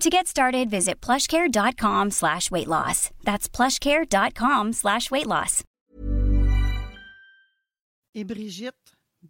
To 0.00 0.10
get 0.10 0.26
started, 0.26 0.68
visit 0.68 1.00
plushcare.com 1.00 2.10
slash 2.10 2.50
weight 2.50 2.68
loss. 2.68 3.08
That's 3.24 3.48
plushcare.com 3.48 4.74
slash 4.74 5.10
weight 5.10 5.26
loss. 5.26 5.62
Et 8.14 8.24
Brigitte, 8.24 8.74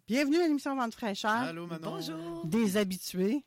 bienvenue 0.07 0.37
à 0.37 0.47
l'émission 0.47 0.75
Vente 0.75 0.93
fraîcheur. 0.93 1.31
Allô, 1.31 1.67
Manon. 1.67 1.91
Bonjour. 1.91 2.45
Des 2.45 2.75
habitués. 2.75 3.45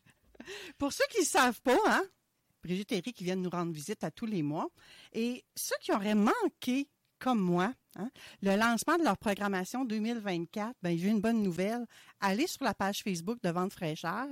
Pour 0.78 0.92
ceux 0.92 1.04
qui 1.10 1.20
ne 1.20 1.26
savent 1.26 1.60
pas, 1.62 1.78
hein, 1.86 2.02
Brigitte 2.62 2.92
et 2.92 2.98
Eric 2.98 3.16
qui 3.16 3.24
viennent 3.24 3.42
nous 3.42 3.50
rendre 3.50 3.72
visite 3.72 4.04
à 4.04 4.10
tous 4.10 4.26
les 4.26 4.42
mois. 4.42 4.68
Et 5.14 5.46
ceux 5.56 5.76
qui 5.80 5.90
auraient 5.92 6.14
manqué, 6.14 6.86
comme 7.18 7.40
moi, 7.40 7.72
hein, 7.96 8.10
le 8.42 8.56
lancement 8.56 8.98
de 8.98 9.04
leur 9.04 9.16
programmation 9.16 9.86
2024, 9.86 10.76
ben, 10.82 10.98
j'ai 10.98 11.08
une 11.08 11.20
bonne 11.22 11.42
nouvelle. 11.42 11.86
Allez 12.20 12.46
sur 12.46 12.62
la 12.64 12.74
page 12.74 13.02
Facebook 13.02 13.38
de 13.42 13.48
Vente 13.48 13.72
fraîcheur 13.72 14.26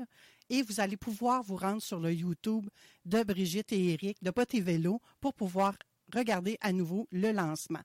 et 0.50 0.62
vous 0.62 0.80
allez 0.80 0.96
pouvoir 0.96 1.42
vous 1.42 1.56
rendre 1.56 1.80
sur 1.80 1.98
le 1.98 2.12
YouTube 2.12 2.68
de 3.06 3.22
Brigitte 3.22 3.72
et 3.72 3.92
Eric 3.92 4.22
de 4.22 4.30
Pot 4.30 4.52
et 4.52 4.60
Vélo 4.60 5.00
pour 5.20 5.32
pouvoir 5.32 5.74
regarder 6.14 6.58
à 6.60 6.72
nouveau 6.72 7.08
le 7.12 7.32
lancement. 7.32 7.82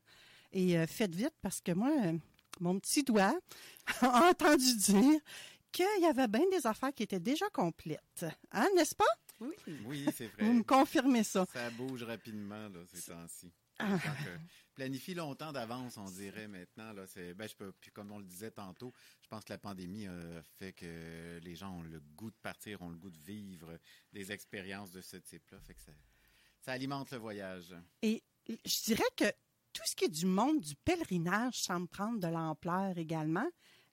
Et 0.52 0.78
euh, 0.78 0.88
faites 0.88 1.14
vite 1.16 1.36
parce 1.42 1.62
que 1.62 1.72
moi, 1.72 1.92
euh, 2.06 2.14
mon 2.60 2.80
petit 2.80 3.04
doigt 3.04 3.38
a 4.02 4.30
entendu 4.30 4.76
dire 4.76 5.20
qu'il 5.72 6.02
y 6.02 6.06
avait 6.06 6.28
bien 6.28 6.50
des 6.52 6.66
affaires 6.66 6.94
qui 6.94 7.04
étaient 7.04 7.20
déjà 7.20 7.48
complètes. 7.50 8.26
Hein, 8.52 8.68
n'est-ce 8.76 8.96
pas? 8.96 9.06
Oui, 9.40 9.54
oui 9.86 10.06
c'est 10.16 10.28
vrai. 10.28 10.46
Vous 10.46 10.54
me 10.54 10.64
confirmez 10.64 11.24
ça. 11.24 11.46
Ça 11.54 11.70
bouge 11.72 12.04
rapidement 12.04 12.70
là, 12.70 12.80
ces 12.92 13.12
temps-ci. 13.12 13.52
Ah. 13.80 13.98
Planifie 14.74 15.14
longtemps 15.14 15.54
d'avance, 15.54 15.98
on 15.98 16.06
dirait 16.06 16.48
maintenant. 16.48 16.92
Là, 16.94 17.08
c'est, 17.08 17.34
ben, 17.34 17.48
je 17.48 17.56
peux, 17.56 17.72
puis 17.74 17.92
comme 17.92 18.12
on 18.12 18.20
le 18.20 18.26
disait 18.26 18.52
tantôt, 18.52 18.94
je 19.22 19.28
pense 19.28 19.44
que 19.44 19.54
la 19.54 19.58
pandémie 19.58 20.08
a 20.08 20.42
fait 20.60 20.74
que 20.74 21.40
les 21.42 21.56
gens 21.56 21.78
ont 21.78 21.84
le 21.84 22.02
goût 22.16 22.30
de 22.30 22.38
partir, 22.42 22.82
ont 22.82 22.90
le 22.90 22.98
goût 22.98 23.12
de 23.12 23.20
vivre 23.20 23.80
des 24.12 24.32
expériences 24.32 24.92
de 24.92 25.02
ce 25.02 25.18
type-là. 25.18 25.60
Fait 25.62 25.74
que 25.74 25.82
ça, 25.82 25.94
ça 26.60 26.74
alimente 26.74 27.12
le 27.12 27.18
voyage. 27.18 27.74
Et 28.02 28.22
je 28.48 28.84
dirais 28.84 29.04
que 29.16 29.32
tout 29.72 29.84
ce 29.86 29.96
qui 29.96 30.06
est 30.06 30.10
du 30.10 30.26
monde 30.26 30.60
du 30.60 30.76
pèlerinage 30.76 31.62
semble 31.62 31.88
prendre 31.88 32.20
de 32.20 32.28
l'ampleur 32.28 32.98
également. 32.98 33.48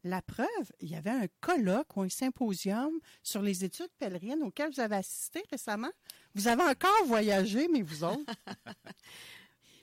La 0.04 0.20
preuve, 0.20 0.72
il 0.80 0.90
y 0.90 0.96
avait 0.96 1.10
un 1.10 1.26
colloque 1.40 1.96
ou 1.96 2.02
un 2.02 2.08
symposium 2.08 2.92
sur 3.22 3.40
les 3.40 3.64
études 3.64 3.92
pèlerines 3.98 4.42
auquel 4.42 4.72
vous 4.72 4.80
avez 4.80 4.96
assisté 4.96 5.44
récemment. 5.50 5.90
Vous 6.34 6.48
avez 6.48 6.62
encore 6.62 7.04
voyagé, 7.06 7.68
mais 7.68 7.82
vous 7.82 8.02
autres? 8.02 8.24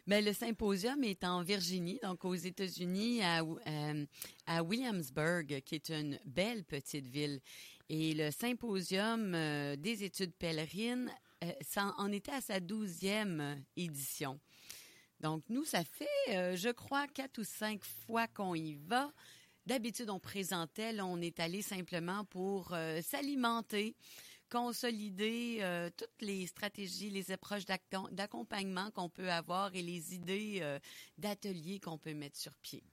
Bien, 0.09 0.22
le 0.22 0.34
symposium 0.34 1.03
est 1.03 1.24
en 1.24 1.44
Virginie, 1.44 2.00
donc 2.02 2.25
aux 2.25 2.34
États-Unis, 2.34 3.22
à, 3.22 3.44
euh, 3.44 4.06
à 4.47 4.64
Williamsburg, 4.64 5.62
qui 5.64 5.75
est 5.75 5.90
une 5.90 6.18
belle 6.25 6.64
petite 6.64 7.06
ville. 7.06 7.40
Et 7.90 8.16
le 8.16 8.31
symposium 8.31 9.36
euh, 9.36 9.75
des 9.75 10.03
études 10.03 10.34
pèlerines, 10.34 11.12
euh, 11.44 11.52
en 12.00 12.12
était 12.12 12.31
à 12.31 12.42
sa 12.42 12.59
douzième 12.59 13.64
édition. 13.78 14.40
Donc, 15.20 15.44
nous, 15.47 15.64
ça 15.64 15.84
fait, 15.84 16.58
je 16.58 16.72
crois, 16.72 17.06
quatre 17.06 17.38
ou 17.38 17.44
cinq 17.44 17.84
fois 17.84 18.26
qu'on 18.26 18.56
y 18.56 18.74
va. 18.74 19.14
D'habitude, 19.68 20.09
on 20.09 20.20
présentait, 20.20 21.00
on 21.02 21.22
est 21.22 21.40
allé 21.40 21.62
simplement 21.62 22.26
pour 22.26 22.76
s'alimenter, 23.03 23.96
consolider 24.50 25.60
euh, 25.62 25.90
toutes 25.96 26.22
les 26.22 26.48
stratégies, 26.48 27.10
les 27.10 27.32
approches 27.32 27.66
d'ac- 27.66 27.84
d'accompagnement 28.12 28.92
qu'on 28.92 29.10
peut 29.10 29.32
avoir 29.32 29.76
et 29.76 29.82
les 29.82 30.14
idées 30.16 30.60
euh, 30.62 30.80
d'ateliers 31.18 31.80
qu'on 31.80 31.98
peut 31.98 32.14
mettre 32.14 32.38
sur 32.38 32.56
pied. 32.56 32.84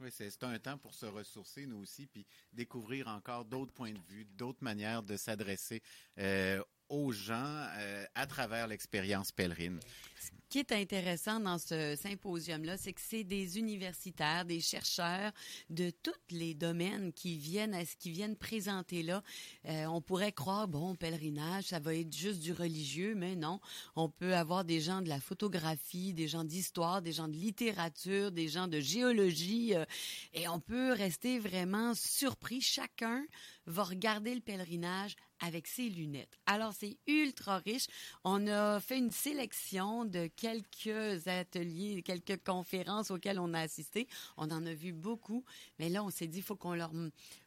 Oui, 0.00 0.08
c'est, 0.10 0.28
c'est 0.28 0.42
un 0.42 0.58
temps 0.58 0.76
pour 0.76 0.92
se 0.92 1.06
ressourcer, 1.06 1.66
nous 1.66 1.78
aussi, 1.78 2.06
puis 2.06 2.26
découvrir 2.52 3.06
encore 3.08 3.44
d'autres 3.44 3.72
points 3.72 3.92
de 3.92 4.00
vue, 4.08 4.24
d'autres 4.24 4.62
manières 4.62 5.02
de 5.02 5.16
s'adresser 5.16 5.82
euh, 6.18 6.62
aux 6.88 7.12
gens 7.12 7.66
euh, 7.78 8.04
à 8.14 8.26
travers 8.26 8.66
l'expérience 8.66 9.32
pèlerine. 9.32 9.80
Ce 10.20 10.30
qui 10.48 10.58
est 10.60 10.72
intéressant 10.72 11.40
dans 11.40 11.58
ce 11.58 11.96
symposium-là, 11.96 12.76
c'est 12.76 12.92
que 12.92 13.00
c'est 13.00 13.24
des 13.24 13.58
universitaires, 13.58 14.44
des 14.44 14.60
chercheurs 14.60 15.32
de 15.68 15.90
tous 15.90 16.12
les 16.30 16.54
domaines 16.54 17.12
qui 17.12 17.36
viennent 17.38 17.74
à 17.74 17.84
ce 17.84 17.96
qui 17.96 18.12
viennent 18.12 18.36
présenter 18.36 19.02
là. 19.02 19.24
Euh, 19.66 19.86
on 19.86 20.00
pourrait 20.00 20.30
croire 20.30 20.68
bon 20.68 20.94
pèlerinage, 20.94 21.64
ça 21.64 21.80
va 21.80 21.96
être 21.96 22.14
juste 22.14 22.38
du 22.38 22.52
religieux, 22.52 23.16
mais 23.16 23.34
non. 23.34 23.58
On 23.96 24.08
peut 24.08 24.36
avoir 24.36 24.64
des 24.64 24.80
gens 24.80 25.02
de 25.02 25.08
la 25.08 25.18
photographie, 25.18 26.14
des 26.14 26.28
gens 26.28 26.44
d'histoire, 26.44 27.02
des 27.02 27.12
gens 27.12 27.26
de 27.26 27.36
littérature, 27.36 28.30
des 28.30 28.46
gens 28.46 28.68
de 28.68 28.78
géologie, 28.78 29.74
euh, 29.74 29.84
et 30.34 30.46
on 30.46 30.60
peut 30.60 30.92
rester 30.92 31.40
vraiment 31.40 31.94
surpris. 31.94 32.60
Chacun 32.60 33.24
va 33.66 33.82
regarder 33.82 34.34
le 34.34 34.40
pèlerinage 34.40 35.16
avec 35.44 35.66
ses 35.66 35.88
lunettes. 35.88 36.38
Alors, 36.46 36.72
c'est 36.72 36.96
ultra 37.06 37.58
riche. 37.58 37.86
On 38.24 38.46
a 38.46 38.80
fait 38.80 38.98
une 38.98 39.10
sélection 39.10 40.04
de 40.04 40.26
quelques 40.26 41.28
ateliers, 41.28 42.02
quelques 42.02 42.42
conférences 42.44 43.10
auxquelles 43.10 43.38
on 43.38 43.54
a 43.54 43.60
assisté. 43.60 44.08
On 44.36 44.50
en 44.50 44.64
a 44.66 44.72
vu 44.74 44.92
beaucoup, 44.92 45.44
mais 45.78 45.88
là, 45.88 46.02
on 46.02 46.10
s'est 46.10 46.26
dit, 46.26 46.38
il 46.38 46.44
faut 46.44 46.56
qu'on 46.56 46.74
leur... 46.74 46.92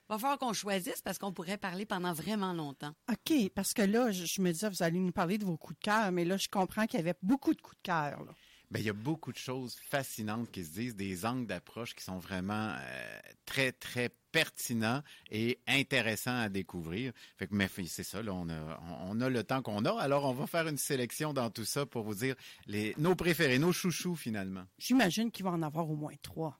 Va 0.09 0.17
falloir 0.17 0.39
qu'on 0.39 0.53
choisisse 0.53 1.01
parce 1.01 1.17
qu'on 1.17 1.33
pourrait 1.33 1.57
parler 1.57 1.85
pendant 1.85 2.13
vraiment 2.13 2.53
longtemps. 2.53 2.93
OK, 3.11 3.49
parce 3.53 3.73
que 3.73 3.81
là, 3.81 4.11
je, 4.11 4.25
je 4.25 4.41
me 4.41 4.51
disais, 4.53 4.69
vous 4.69 4.83
allez 4.83 4.99
nous 4.99 5.11
parler 5.11 5.37
de 5.37 5.43
vos 5.43 5.57
coups 5.57 5.77
de 5.79 5.83
cœur, 5.83 6.11
mais 6.13 6.23
là, 6.23 6.37
je 6.37 6.47
comprends 6.47 6.85
qu'il 6.85 6.99
y 6.99 7.03
avait 7.03 7.17
beaucoup 7.21 7.53
de 7.53 7.61
coups 7.61 7.77
de 7.77 7.81
cœur. 7.83 8.23
là. 8.23 8.33
Ben, 8.69 8.79
il 8.79 8.85
y 8.85 8.89
a 8.89 8.93
beaucoup 8.93 9.31
de 9.31 9.37
choses 9.37 9.77
fascinantes 9.89 10.51
qui 10.51 10.65
se 10.65 10.71
disent, 10.71 10.95
des 10.95 11.25
angles 11.25 11.47
d'approche 11.47 11.95
qui 11.95 12.03
sont 12.03 12.19
vraiment 12.19 12.73
euh, 12.77 13.19
très, 13.45 13.71
très 13.71 14.09
pertinents 14.37 15.01
et 15.31 15.57
intéressants 15.67 16.37
à 16.39 16.47
découvrir. 16.47 17.11
Fait 17.37 17.47
que, 17.47 17.55
mais 17.55 17.67
c'est 17.87 18.03
ça, 18.03 18.21
là, 18.21 18.33
on 18.35 18.47
a, 18.49 18.79
on 19.07 19.19
a 19.19 19.29
le 19.29 19.43
temps 19.43 19.63
qu'on 19.63 19.83
a. 19.83 19.99
Alors, 19.99 20.25
on 20.25 20.33
va 20.33 20.45
faire 20.45 20.67
une 20.67 20.77
sélection 20.77 21.33
dans 21.33 21.49
tout 21.49 21.65
ça 21.65 21.87
pour 21.87 22.03
vous 22.03 22.13
dire 22.13 22.35
les, 22.67 22.93
nos 22.99 23.15
préférés, 23.15 23.57
nos 23.57 23.71
chouchous, 23.71 24.15
finalement. 24.15 24.65
J'imagine 24.77 25.31
qu'il 25.31 25.43
va 25.43 25.51
en 25.51 25.63
avoir 25.63 25.89
au 25.89 25.95
moins 25.95 26.13
trois. 26.21 26.59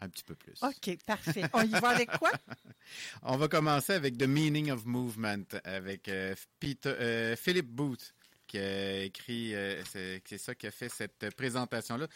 Un 0.00 0.10
petit 0.10 0.22
peu 0.22 0.34
plus. 0.34 0.62
OK, 0.62 0.98
parfait. 1.06 1.44
On 1.54 1.62
y 1.62 1.70
va 1.70 1.88
avec 1.88 2.10
quoi? 2.18 2.30
On 3.22 3.38
va 3.38 3.48
commencer 3.48 3.94
avec 3.94 4.18
The 4.18 4.28
Meaning 4.28 4.70
of 4.70 4.84
Movement 4.84 5.44
avec 5.64 6.08
euh, 6.08 6.34
Peter, 6.60 6.90
euh, 6.90 7.36
Philip 7.36 7.66
Booth 7.66 8.14
qui 8.48 8.58
a 8.58 9.02
écrit, 9.02 9.54
euh, 9.54 9.82
c'est 9.84 10.38
ça 10.38 10.54
qui 10.54 10.66
a 10.66 10.72
fait 10.72 10.88
cette 10.88 11.34
présentation-là. 11.36 12.08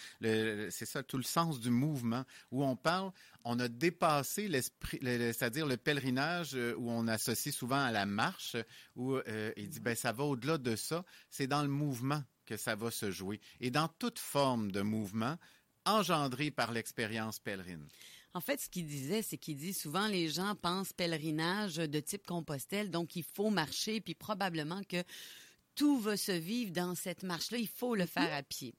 C'est 0.71 0.87
ça, 0.87 1.03
tout 1.05 1.19
le 1.19 1.23
sens 1.23 1.61
du 1.61 1.71
mouvement, 1.71 2.25
où 2.51 2.65
on 2.65 2.75
parle, 2.75 3.13
on 3.45 3.61
a 3.61 3.69
dépassé 3.69 4.49
l'esprit, 4.49 4.99
le- 5.03 5.19
le- 5.19 5.33
c'est-à-dire 5.33 5.67
le 5.67 5.77
pèlerinage 5.77 6.55
euh, 6.55 6.75
où 6.77 6.91
on 6.91 7.07
associe 7.07 7.55
souvent 7.55 7.85
à 7.85 7.93
la 7.93 8.07
marche, 8.07 8.57
où 8.97 9.17
euh, 9.17 9.53
il 9.57 9.69
dit, 9.69 9.81
ben 9.81 9.95
ça 9.95 10.13
va 10.13 10.25
au-delà 10.25 10.59
de 10.59 10.75
ça, 10.75 11.05
c'est 11.31 11.47
dans 11.47 11.63
le 11.63 11.69
mouvement 11.69 12.23
que 12.47 12.57
ça 12.57 12.75
va 12.75 12.91
se 12.91 13.11
jouer. 13.11 13.41
Et 13.61 13.71
dans 13.71 13.89
toute 13.89 14.19
forme 14.19 14.73
de 14.73 14.81
mouvement 14.81 15.37
engendré 15.85 16.51
par 16.51 16.73
l'expérience 16.73 17.39
pèlerine. 17.39 17.87
En 18.35 18.41
fait, 18.41 18.61
ce 18.61 18.71
qu'il 18.71 18.87
disait, 18.87 19.21
c'est 19.21 19.37
qu'il 19.37 19.57
dit 19.57 19.75
souvent 19.75 20.07
les 20.07 20.29
gens 20.29 20.55
pensent 20.55 20.95
pèlerinage 20.95 21.77
de 21.77 22.01
type 22.01 22.27
Compostelle, 22.27 22.91
donc 22.91 23.15
il 23.15 23.25
faut 23.25 23.51
marcher, 23.51 24.01
puis 24.01 24.15
probablement 24.15 24.83
que 24.89 25.03
tout 25.75 25.99
va 25.99 26.17
se 26.17 26.33
vivre 26.33 26.73
dans 26.73 26.95
cette 26.95 27.23
marche-là. 27.23 27.59
Il 27.59 27.69
faut 27.69 27.95
le 27.95 28.07
faire 28.07 28.33
à 28.33 28.43
pied. 28.43 28.75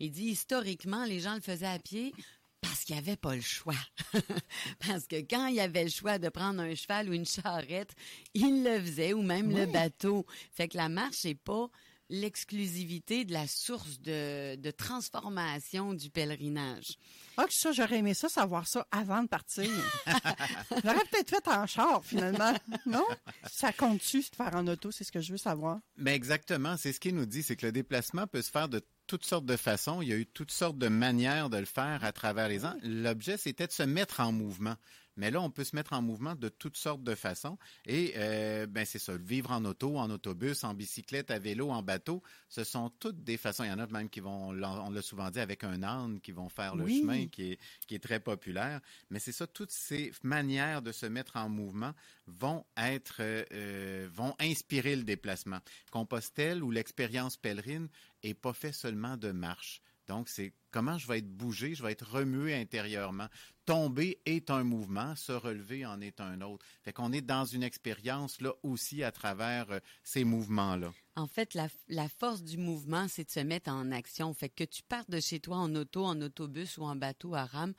Il 0.00 0.10
dit 0.10 0.26
historiquement, 0.26 1.04
les 1.04 1.20
gens 1.20 1.34
le 1.34 1.40
faisaient 1.40 1.66
à 1.66 1.78
pied 1.78 2.12
parce 2.60 2.84
qu'il 2.84 2.94
n'y 2.94 3.00
avait 3.00 3.16
pas 3.16 3.34
le 3.34 3.40
choix. 3.40 3.74
parce 4.86 5.06
que 5.06 5.16
quand 5.16 5.46
il 5.46 5.56
y 5.56 5.60
avait 5.60 5.84
le 5.84 5.90
choix 5.90 6.18
de 6.18 6.28
prendre 6.28 6.60
un 6.60 6.74
cheval 6.74 7.08
ou 7.08 7.12
une 7.12 7.26
charrette, 7.26 7.92
il 8.34 8.64
le 8.64 8.80
faisait, 8.80 9.12
ou 9.12 9.22
même 9.22 9.54
le 9.56 9.66
bateau. 9.66 10.26
Fait 10.52 10.68
que 10.68 10.76
la 10.76 10.88
marche 10.88 11.24
n'est 11.24 11.34
pas 11.34 11.70
l'exclusivité 12.10 13.24
de 13.24 13.32
la 13.32 13.46
source 13.46 14.00
de, 14.00 14.56
de 14.56 14.70
transformation 14.70 15.94
du 15.94 16.10
pèlerinage. 16.10 16.98
Ah, 17.36 17.44
que 17.46 17.52
ça, 17.52 17.72
j'aurais 17.72 17.98
aimé 17.98 18.14
ça, 18.14 18.28
savoir 18.28 18.66
ça 18.66 18.86
avant 18.90 19.22
de 19.22 19.28
partir. 19.28 19.70
J'aurais 20.84 21.04
peut-être 21.10 21.30
fait 21.30 21.48
en 21.48 21.66
char, 21.66 22.04
finalement. 22.04 22.52
Non? 22.84 23.06
Ça 23.52 23.72
compte-tu 23.72 24.20
de 24.20 24.36
faire 24.36 24.54
en 24.54 24.66
auto? 24.66 24.90
C'est 24.90 25.04
ce 25.04 25.12
que 25.12 25.20
je 25.20 25.32
veux 25.32 25.38
savoir. 25.38 25.78
Mais 25.96 26.14
exactement, 26.14 26.76
c'est 26.76 26.92
ce 26.92 26.98
qu'il 26.98 27.14
nous 27.14 27.26
dit, 27.26 27.42
c'est 27.42 27.54
que 27.54 27.66
le 27.66 27.72
déplacement 27.72 28.26
peut 28.26 28.42
se 28.42 28.50
faire 28.50 28.68
de 28.68 28.82
toutes 29.06 29.24
sortes 29.24 29.46
de 29.46 29.56
façons. 29.56 30.02
Il 30.02 30.08
y 30.08 30.12
a 30.12 30.16
eu 30.16 30.26
toutes 30.26 30.50
sortes 30.50 30.78
de 30.78 30.88
manières 30.88 31.48
de 31.48 31.58
le 31.58 31.64
faire 31.64 32.02
à 32.02 32.12
travers 32.12 32.48
les 32.48 32.64
ans. 32.64 32.74
L'objet, 32.82 33.36
c'était 33.36 33.66
de 33.66 33.72
se 33.72 33.84
mettre 33.84 34.20
en 34.20 34.32
mouvement. 34.32 34.74
Mais 35.18 35.30
là, 35.32 35.42
on 35.42 35.50
peut 35.50 35.64
se 35.64 35.74
mettre 35.76 35.92
en 35.92 36.00
mouvement 36.00 36.34
de 36.36 36.48
toutes 36.48 36.76
sortes 36.76 37.02
de 37.02 37.14
façons. 37.14 37.58
Et 37.84 38.14
euh, 38.16 38.66
ben 38.66 38.84
c'est 38.86 39.00
ça, 39.00 39.16
vivre 39.16 39.50
en 39.50 39.64
auto, 39.64 39.98
en 39.98 40.08
autobus, 40.10 40.62
en 40.64 40.74
bicyclette, 40.74 41.30
à 41.30 41.38
vélo, 41.38 41.70
en 41.70 41.82
bateau, 41.82 42.22
ce 42.48 42.64
sont 42.64 42.88
toutes 43.00 43.22
des 43.24 43.36
façons. 43.36 43.64
Il 43.64 43.68
y 43.68 43.72
en 43.72 43.80
a 43.80 43.86
même 43.88 44.08
qui 44.08 44.20
vont, 44.20 44.50
on 44.50 44.90
l'a 44.90 45.02
souvent 45.02 45.28
dit, 45.30 45.40
avec 45.40 45.64
un 45.64 45.82
âne, 45.82 46.20
qui 46.20 46.30
vont 46.32 46.48
faire 46.48 46.76
le 46.76 46.84
Oui. 46.84 47.00
chemin, 47.00 47.26
qui 47.26 47.52
est, 47.52 47.58
qui 47.86 47.96
est 47.96 48.02
très 48.02 48.20
populaire. 48.20 48.80
Mais 49.10 49.18
c'est 49.18 49.32
ça, 49.32 49.46
toutes 49.46 49.72
ces 49.72 50.12
manières 50.22 50.82
de 50.82 50.92
se 50.92 51.06
mettre 51.06 51.36
en 51.36 51.48
mouvement 51.48 51.92
vont 52.26 52.64
être, 52.76 53.16
euh, 53.20 53.44
euh, 53.52 54.08
vont 54.12 54.34
inspirer 54.38 54.94
le 54.94 55.02
déplacement. 55.02 55.58
Compostelle 55.90 56.62
ou 56.62 56.70
l'expérience 56.70 57.36
pèlerine 57.36 57.88
est 58.22 58.34
pas 58.34 58.52
fait 58.52 58.72
seulement 58.72 59.16
de 59.16 59.32
marche. 59.32 59.82
Donc, 60.08 60.28
c'est 60.28 60.52
comment 60.70 60.98
je 60.98 61.06
vais 61.06 61.18
être 61.18 61.28
bougé, 61.28 61.74
je 61.74 61.82
vais 61.82 61.92
être 61.92 62.10
remué 62.10 62.54
intérieurement. 62.54 63.28
Tomber 63.66 64.18
est 64.24 64.50
un 64.50 64.64
mouvement, 64.64 65.14
se 65.14 65.32
relever 65.32 65.84
en 65.84 66.00
est 66.00 66.20
un 66.20 66.40
autre. 66.40 66.64
Fait 66.82 66.92
qu'on 66.92 67.12
est 67.12 67.20
dans 67.20 67.44
une 67.44 67.62
expérience 67.62 68.40
là 68.40 68.52
aussi 68.62 69.02
à 69.02 69.12
travers 69.12 69.70
euh, 69.70 69.78
ces 70.02 70.24
mouvements-là. 70.24 70.92
En 71.16 71.26
fait, 71.26 71.54
la, 71.54 72.08
force 72.08 72.42
du 72.42 72.56
mouvement, 72.56 73.06
c'est 73.08 73.24
de 73.24 73.30
se 73.30 73.40
mettre 73.40 73.70
en 73.70 73.90
action. 73.92 74.32
Fait 74.32 74.48
que 74.48 74.64
tu 74.64 74.82
partes 74.82 75.10
de 75.10 75.20
chez 75.20 75.40
toi 75.40 75.56
en 75.56 75.74
auto, 75.74 76.04
en 76.04 76.20
autobus 76.22 76.78
ou 76.78 76.84
en 76.84 76.96
bateau 76.96 77.34
à 77.34 77.44
rame, 77.44 77.74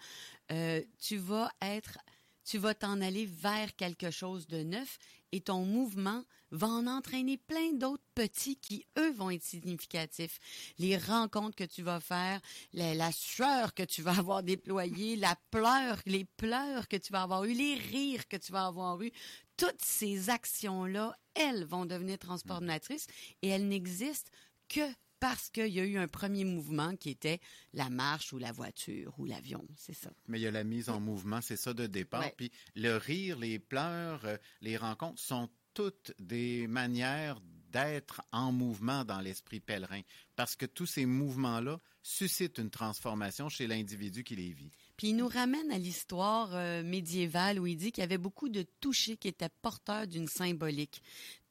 euh, 0.52 0.82
tu 1.00 1.18
vas 1.18 1.50
être, 1.62 1.98
tu 2.44 2.58
vas 2.58 2.74
t'en 2.74 3.02
aller 3.02 3.26
vers 3.26 3.76
quelque 3.76 4.12
chose 4.12 4.48
de 4.48 4.64
neuf 4.64 4.98
et 5.32 5.42
ton 5.42 5.66
mouvement 5.66 6.24
va 6.52 6.68
en 6.68 6.88
entraîner 6.88 7.38
plein 7.38 7.74
d'autres 7.74 8.04
petits 8.16 8.56
qui, 8.56 8.86
eux, 8.98 9.12
vont 9.12 9.30
être 9.30 9.44
significatifs. 9.44 10.40
Les 10.78 10.98
rencontres 10.98 11.56
que 11.56 11.64
tu 11.64 11.84
vas 11.84 12.00
faire, 12.00 12.42
la, 12.74 13.12
sueur 13.12 13.74
que 13.74 13.84
tu 13.84 14.02
vas 14.02 14.18
avoir 14.18 14.44
déployée, 14.44 15.16
la 15.16 15.36
pleure, 15.52 16.00
les 16.06 16.26
pleurs 16.26 16.88
que 16.88 16.98
tu 16.98 17.12
vas 17.12 17.24
avoir 17.24 17.46
eu, 17.46 17.54
les 17.54 17.76
rires 17.76 18.28
que 18.28 18.38
tu 18.38 18.52
vas 18.52 18.66
avoir 18.66 19.02
eu, 19.02 19.12
toutes 19.58 19.82
ces 19.82 20.30
actions-là, 20.30 21.16
elles 21.36 21.66
vont 21.66 21.86
devenir 21.86 22.18
transformatrices 22.18 23.08
et 23.42 23.50
elles 23.50 23.68
n'existent 23.68 24.32
que 24.70 24.90
parce 25.20 25.50
qu'il 25.50 25.68
y 25.68 25.80
a 25.80 25.86
eu 25.86 25.98
un 25.98 26.08
premier 26.08 26.46
mouvement 26.46 26.96
qui 26.96 27.10
était 27.10 27.40
la 27.74 27.90
marche 27.90 28.34
ou 28.34 28.38
la 28.38 28.52
voiture 28.52 29.14
ou 29.18 29.26
l'avion, 29.26 29.66
c'est 29.76 29.94
ça. 29.94 30.12
Mais 30.28 30.40
il 30.40 30.44
y 30.44 30.48
a 30.48 30.52
la 30.52 30.64
mise 30.64 30.90
en 30.90 31.00
mouvement, 31.00 31.42
c'est 31.42 31.58
ça 31.58 31.74
de 31.74 31.88
départ. 31.88 32.22
Ouais. 32.22 32.34
Puis 32.36 32.52
le 32.76 32.98
rire, 32.98 33.38
les 33.38 33.60
pleurs, 33.60 34.26
euh, 34.26 34.38
les 34.62 34.78
rencontres 34.78 35.22
sont 35.22 35.50
toutes 35.74 36.14
des 36.20 36.68
manières 36.68 37.40
d'être 37.72 38.22
en 38.32 38.52
mouvement 38.52 39.06
dans 39.06 39.22
l'esprit 39.22 39.60
pèlerin. 39.60 40.02
Parce 40.36 40.56
que 40.56 40.66
tous 40.66 40.86
ces 40.86 41.06
mouvements-là 41.06 41.80
suscitent 42.02 42.58
une 42.58 42.70
transformation 42.70 43.50
chez 43.50 43.68
l'individu 43.68 44.24
qui 44.24 44.36
les 44.36 44.52
vit. 44.52 44.72
Puis 44.98 45.10
il 45.10 45.16
nous 45.16 45.28
ramène 45.28 45.72
à 45.72 45.78
l'histoire 45.78 46.50
euh, 46.54 46.84
médiévale 46.84 47.60
où 47.60 47.68
il 47.68 47.78
dit 47.78 47.92
qu'il 47.92 48.02
y 48.02 48.04
avait 48.04 48.18
beaucoup 48.18 48.50
de 48.50 48.66
touchés 48.82 49.18
qui 49.18 49.28
étaient 49.28 49.50
porteurs 49.62 50.08
d'une 50.08 50.28
symbolique. 50.28 51.02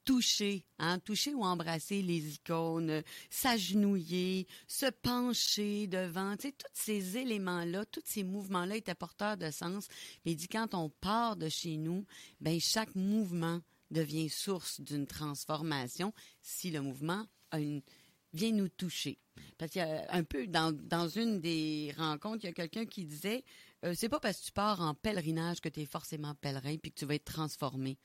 Toucher, 0.09 0.65
hein, 0.79 0.99
toucher 1.01 1.35
ou 1.35 1.45
embrasser 1.45 2.01
les 2.01 2.37
icônes, 2.37 2.89
euh, 2.89 3.03
s'agenouiller, 3.29 4.47
se 4.67 4.87
pencher 4.87 5.87
devant, 5.87 6.35
tu 6.35 6.49
sais, 6.49 6.53
tous 6.53 6.71
ces 6.73 7.19
éléments-là, 7.19 7.85
tous 7.85 8.01
ces 8.07 8.25
mouvements-là 8.25 8.77
étaient 8.77 8.95
porteurs 8.95 9.37
de 9.37 9.51
sens. 9.51 9.87
Mais 10.25 10.35
dit 10.35 10.49
quand 10.49 10.73
on 10.73 10.89
part 10.89 11.37
de 11.37 11.51
chez 11.51 11.77
nous, 11.77 12.07
ben 12.41 12.59
chaque 12.59 12.95
mouvement 12.95 13.61
devient 13.91 14.31
source 14.31 14.81
d'une 14.81 15.07
transformation 15.07 16.15
si 16.41 16.71
le 16.71 16.81
mouvement 16.81 17.27
a 17.51 17.61
une, 17.61 17.83
vient 18.33 18.53
nous 18.53 18.69
toucher. 18.69 19.19
Parce 19.57 19.73
qu'il 19.73 19.81
y 19.81 19.85
a 19.85 20.07
un 20.13 20.25
peu 20.25 20.47
dans, 20.47 20.73
dans 20.73 21.09
une 21.09 21.41
des 21.41 21.95
rencontres, 21.97 22.45
il 22.45 22.47
y 22.49 22.51
a 22.51 22.53
quelqu'un 22.53 22.87
qui 22.87 23.05
disait 23.05 23.45
euh, 23.85 23.95
c'est 23.95 24.09
pas 24.09 24.19
parce 24.19 24.41
que 24.41 24.47
tu 24.47 24.53
pars 24.53 24.81
en 24.81 24.95
pèlerinage 24.95 25.61
que 25.61 25.69
tu 25.69 25.81
es 25.81 25.87
forcément 25.87 26.35
pèlerin 26.35 26.77
puis 26.79 26.91
que 26.91 26.99
tu 26.99 27.07
vas 27.07 27.15
être 27.15 27.33
transformé. 27.33 27.97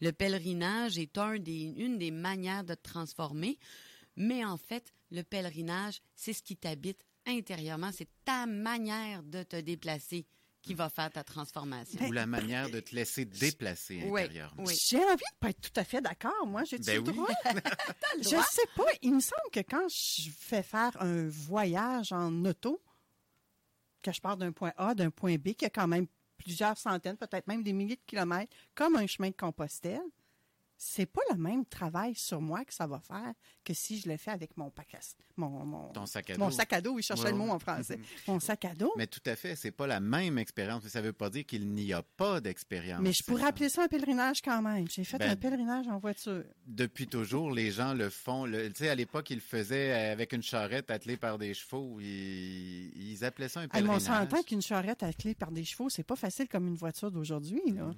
Le 0.00 0.10
pèlerinage 0.10 0.98
est 0.98 1.16
un 1.18 1.38
des, 1.38 1.62
une 1.76 1.98
des 1.98 2.10
manières 2.10 2.64
de 2.64 2.74
te 2.74 2.82
transformer, 2.82 3.58
mais 4.16 4.44
en 4.44 4.56
fait, 4.56 4.92
le 5.10 5.22
pèlerinage, 5.22 6.02
c'est 6.16 6.32
ce 6.32 6.42
qui 6.42 6.56
t'habite 6.56 7.04
intérieurement, 7.26 7.90
c'est 7.92 8.08
ta 8.24 8.46
manière 8.46 9.22
de 9.22 9.42
te 9.42 9.56
déplacer 9.56 10.26
qui 10.62 10.74
va 10.74 10.88
faire 10.90 11.10
ta 11.10 11.24
transformation. 11.24 12.00
Ou 12.06 12.12
la 12.12 12.26
manière 12.26 12.68
de 12.70 12.80
te 12.80 12.94
laisser 12.94 13.24
déplacer 13.24 14.02
Oui, 14.06 14.22
intérieurement. 14.22 14.62
oui. 14.66 14.74
J'ai 14.88 14.98
envie 14.98 15.16
de 15.16 15.38
pas 15.40 15.48
être 15.50 15.60
tout 15.60 15.80
à 15.80 15.84
fait 15.84 16.00
d'accord. 16.00 16.46
Moi, 16.46 16.64
j'ai 16.64 16.78
Ben 16.78 16.96
le 16.96 17.00
oui. 17.10 17.14
droit? 17.14 17.28
le 17.54 18.22
Je 18.22 18.28
droit. 18.30 18.42
sais 18.44 18.66
pas. 18.76 18.84
Il 19.02 19.14
me 19.14 19.20
semble 19.20 19.50
que 19.52 19.60
quand 19.60 19.86
je 19.88 20.30
fais 20.30 20.62
faire 20.62 20.96
un 21.00 21.26
voyage 21.28 22.12
en 22.12 22.44
auto, 22.44 22.82
que 24.02 24.12
je 24.12 24.20
pars 24.20 24.36
d'un 24.36 24.52
point 24.52 24.72
A, 24.76 24.94
d'un 24.94 25.10
point 25.10 25.36
B, 25.36 25.50
qui 25.54 25.64
a 25.64 25.70
quand 25.70 25.88
même 25.88 26.06
plusieurs 26.36 26.76
centaines, 26.78 27.16
peut-être 27.16 27.46
même 27.46 27.62
des 27.62 27.72
milliers 27.72 27.96
de 27.96 28.02
kilomètres, 28.06 28.54
comme 28.74 28.96
un 28.96 29.06
chemin 29.06 29.28
de 29.30 29.36
Compostelle, 29.36 30.00
c'est 30.82 31.04
pas 31.04 31.20
le 31.30 31.36
même 31.36 31.66
travail 31.66 32.14
sur 32.14 32.40
moi 32.40 32.64
que 32.64 32.72
ça 32.72 32.86
va 32.86 33.00
faire 33.00 33.34
que 33.64 33.74
si 33.74 34.00
je 34.00 34.08
le 34.08 34.16
fais 34.16 34.30
avec 34.30 34.56
mon 34.56 34.70
paquet, 34.70 34.96
mon, 35.36 35.50
mon, 35.66 35.88
Ton 35.92 36.06
sac 36.06 36.30
à 36.30 36.38
mon 36.38 36.46
dos. 36.46 36.52
sac 36.52 36.72
à 36.72 36.80
dos. 36.80 36.92
Oui, 36.94 37.02
je 37.02 37.08
cherchais 37.08 37.24
Ouais, 37.24 37.32
le 37.32 37.36
mot 37.36 37.50
en 37.50 37.58
français. 37.58 37.98
Mon 38.26 38.40
sac 38.40 38.64
à 38.64 38.74
dos. 38.74 38.90
Mais 38.96 39.06
tout 39.06 39.20
à 39.26 39.36
fait, 39.36 39.56
c'est 39.56 39.72
pas 39.72 39.86
la 39.86 40.00
même 40.00 40.38
expérience. 40.38 40.82
Mais 40.82 40.88
ça 40.88 41.02
veut 41.02 41.12
pas 41.12 41.28
dire 41.28 41.44
qu'il 41.44 41.68
n'y 41.70 41.92
a 41.92 42.02
pas 42.02 42.40
d'expérience. 42.40 43.00
Mais 43.02 43.12
je 43.12 43.22
pourrais 43.24 43.42
ça. 43.42 43.48
appeler 43.48 43.68
ça 43.68 43.82
un 43.84 43.88
pèlerinage 43.88 44.40
quand 44.40 44.62
même. 44.62 44.88
J'ai 44.88 45.04
fait 45.04 45.18
Ben, 45.18 45.30
un 45.32 45.36
pèlerinage 45.36 45.86
en 45.88 45.98
voiture. 45.98 46.44
Depuis 46.66 47.06
toujours, 47.06 47.50
les 47.50 47.70
gens 47.72 47.92
le 47.92 48.08
font. 48.08 48.46
Tu 48.50 48.70
sais, 48.76 48.88
à 48.88 48.94
l'époque, 48.94 49.28
ils 49.30 49.34
le 49.36 49.40
faisaient 49.42 49.92
avec 50.10 50.32
une 50.32 50.42
charrette 50.42 50.90
attelée 50.90 51.18
par 51.18 51.36
des 51.36 51.52
chevaux. 51.52 51.98
Ils, 52.00 52.90
ils 52.96 53.24
appelaient 53.24 53.48
ça 53.48 53.60
un 53.60 53.64
Hey, 53.64 53.68
mais 53.74 53.80
on 53.90 53.98
pèlerinage. 53.98 54.02
s'entend 54.30 54.42
qu'une 54.42 54.62
charrette 54.62 55.02
attelée 55.02 55.34
par 55.34 55.50
des 55.52 55.64
chevaux, 55.64 55.90
c'est 55.90 56.04
pas 56.04 56.16
facile 56.16 56.48
comme 56.48 56.66
une 56.68 56.76
voiture 56.76 57.10
d'aujourd'hui. 57.10 57.60
Là. 57.74 57.90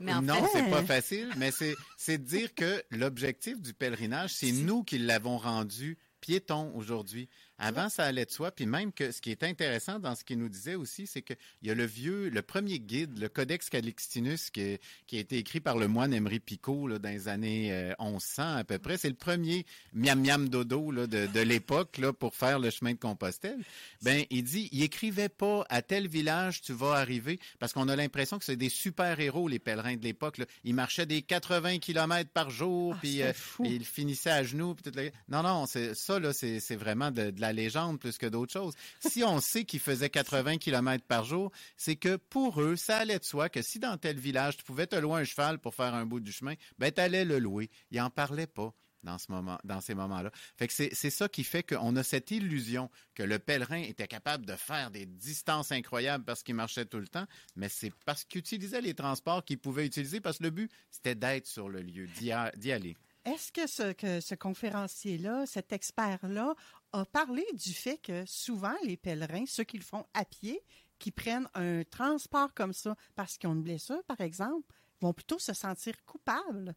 Mais 0.00 0.12
en 0.14 0.22
non, 0.22 0.34
fait, 0.34 0.58
c'est 0.64 0.70
pas 0.70 0.82
facile, 0.82 1.30
mais 1.36 1.50
c'est 1.96 2.13
c'est 2.14 2.18
de 2.18 2.28
dire 2.28 2.54
que 2.54 2.84
l'objectif 2.92 3.60
du 3.60 3.74
pèlerinage, 3.74 4.32
c'est 4.34 4.52
nous 4.52 4.84
qui 4.84 4.98
l'avons 4.98 5.36
rendu 5.36 5.98
piéton 6.20 6.72
aujourd'hui. 6.76 7.28
Avant, 7.58 7.88
ça 7.88 8.04
allait 8.04 8.24
de 8.24 8.30
soi, 8.30 8.50
puis 8.50 8.66
même 8.66 8.92
que 8.92 9.12
ce 9.12 9.20
qui 9.20 9.30
est 9.30 9.44
intéressant 9.44 9.98
dans 10.00 10.14
ce 10.16 10.24
qu'il 10.24 10.38
nous 10.38 10.48
disait 10.48 10.74
aussi, 10.74 11.06
c'est 11.06 11.22
qu'il 11.22 11.36
y 11.62 11.70
a 11.70 11.74
le 11.74 11.84
vieux, 11.84 12.28
le 12.28 12.42
premier 12.42 12.80
guide, 12.80 13.18
le 13.18 13.28
Codex 13.28 13.70
Calixtinus, 13.70 14.50
qui, 14.50 14.60
est- 14.60 14.80
qui 15.06 15.16
a 15.18 15.20
été 15.20 15.38
écrit 15.38 15.60
par 15.60 15.76
le 15.78 15.86
moine 15.86 16.12
Emery 16.12 16.40
Picot 16.40 16.88
là, 16.88 16.98
dans 16.98 17.08
les 17.10 17.28
années 17.28 17.72
euh, 17.72 17.94
1100 18.00 18.56
à 18.56 18.64
peu 18.64 18.78
près. 18.78 18.98
C'est 18.98 19.08
le 19.08 19.14
premier 19.14 19.64
miam 19.92 20.20
miam 20.20 20.48
dodo 20.48 20.90
là, 20.90 21.06
de, 21.06 21.26
de 21.26 21.40
l'époque 21.40 21.98
là, 21.98 22.12
pour 22.12 22.34
faire 22.34 22.58
le 22.58 22.70
chemin 22.70 22.92
de 22.92 22.98
Compostelle. 22.98 23.60
Ben, 24.02 24.24
il 24.30 24.42
dit, 24.42 24.68
il 24.72 24.82
écrivait 24.82 25.28
pas 25.28 25.64
à 25.70 25.80
tel 25.82 26.08
village 26.08 26.60
tu 26.60 26.72
vas 26.72 26.94
arriver, 26.94 27.38
parce 27.60 27.72
qu'on 27.72 27.88
a 27.88 27.94
l'impression 27.96 28.38
que 28.38 28.44
c'est 28.44 28.56
des 28.56 28.68
super 28.68 29.20
héros 29.20 29.46
les 29.48 29.58
pèlerins 29.60 29.96
de 29.96 30.02
l'époque. 30.02 30.40
Ils 30.64 30.74
marchaient 30.74 31.06
des 31.06 31.22
80 31.22 31.78
kilomètres 31.78 32.30
par 32.30 32.50
jour, 32.50 32.94
Ah, 32.96 32.98
puis 33.00 33.22
euh, 33.22 33.32
ils 33.64 33.84
finissaient 33.84 34.30
à 34.30 34.42
genoux. 34.42 34.74
Puis 34.74 34.82
toute 34.82 34.96
la- 34.96 35.10
Non, 35.28 35.42
non, 35.42 35.66
c'est 35.66 35.94
ça 35.94 36.18
là, 36.18 36.32
c'est 36.32 36.58
c'est 36.60 36.76
vraiment 36.76 37.10
de, 37.10 37.30
de 37.30 37.40
la 37.44 37.52
légende 37.52 38.00
plus 38.00 38.16
que 38.16 38.26
d'autres 38.26 38.52
choses. 38.52 38.74
Si 39.00 39.22
on 39.22 39.38
sait 39.38 39.64
qu'ils 39.64 39.80
faisaient 39.80 40.08
80 40.08 40.56
kilomètres 40.56 41.04
par 41.04 41.24
jour, 41.24 41.52
c'est 41.76 41.96
que 41.96 42.16
pour 42.16 42.60
eux, 42.62 42.76
ça 42.76 42.96
allait 42.96 43.18
de 43.18 43.24
soi 43.24 43.50
que 43.50 43.60
si 43.60 43.78
dans 43.78 43.98
tel 43.98 44.18
village 44.18 44.56
tu 44.56 44.64
pouvais 44.64 44.86
te 44.86 44.96
louer 44.96 45.20
un 45.20 45.24
cheval 45.24 45.58
pour 45.58 45.74
faire 45.74 45.94
un 45.94 46.06
bout 46.06 46.20
du 46.20 46.32
chemin, 46.32 46.54
ben 46.78 46.90
t'allais 46.90 47.26
le 47.26 47.38
louer. 47.38 47.70
Ils 47.90 48.00
en 48.00 48.08
parlaient 48.08 48.46
pas 48.46 48.72
dans 49.02 49.18
ce 49.18 49.30
moment, 49.30 49.58
dans 49.64 49.82
ces 49.82 49.94
moments-là. 49.94 50.30
Fait 50.56 50.66
que 50.66 50.72
c'est 50.72 51.10
ça 51.10 51.28
qui 51.28 51.44
fait 51.44 51.62
qu'on 51.62 51.94
a 51.96 52.02
cette 52.02 52.30
illusion 52.30 52.90
que 53.14 53.22
le 53.22 53.38
pèlerin 53.38 53.82
était 53.82 54.08
capable 54.08 54.46
de 54.46 54.56
faire 54.56 54.90
des 54.90 55.04
distances 55.04 55.70
incroyables 55.70 56.24
parce 56.24 56.42
qu'il 56.42 56.54
marchait 56.54 56.86
tout 56.86 57.00
le 57.00 57.08
temps, 57.08 57.26
mais 57.56 57.68
c'est 57.68 57.92
parce 58.06 58.24
qu'il 58.24 58.40
utilisait 58.40 58.80
les 58.80 58.94
transports 58.94 59.44
qu'il 59.44 59.58
pouvait 59.58 59.84
utiliser 59.84 60.22
parce 60.22 60.38
que 60.38 60.44
le 60.44 60.50
but 60.50 60.72
c'était 60.90 61.14
d'être 61.14 61.46
sur 61.46 61.68
le 61.68 61.82
lieu, 61.82 62.06
d'y 62.06 62.32
aller. 62.32 62.96
Est-ce 63.24 63.50
que 63.52 63.66
ce, 63.66 63.92
que 63.92 64.20
ce 64.20 64.34
conférencier-là, 64.34 65.46
cet 65.46 65.72
expert-là, 65.72 66.54
a 66.92 67.04
parlé 67.06 67.44
du 67.54 67.72
fait 67.72 67.98
que 67.98 68.24
souvent 68.26 68.74
les 68.84 68.96
pèlerins, 68.96 69.46
ceux 69.46 69.64
qui 69.64 69.78
le 69.78 69.82
font 69.84 70.04
à 70.14 70.24
pied, 70.24 70.60
qui 70.98 71.10
prennent 71.10 71.48
un 71.54 71.82
transport 71.84 72.52
comme 72.54 72.72
ça 72.72 72.96
parce 73.14 73.36
qu'ils 73.38 73.48
ont 73.48 73.54
une 73.54 73.62
blessure, 73.62 74.02
par 74.04 74.20
exemple, 74.20 74.66
vont 75.00 75.12
plutôt 75.12 75.38
se 75.38 75.52
sentir 75.54 75.94
coupables? 76.04 76.74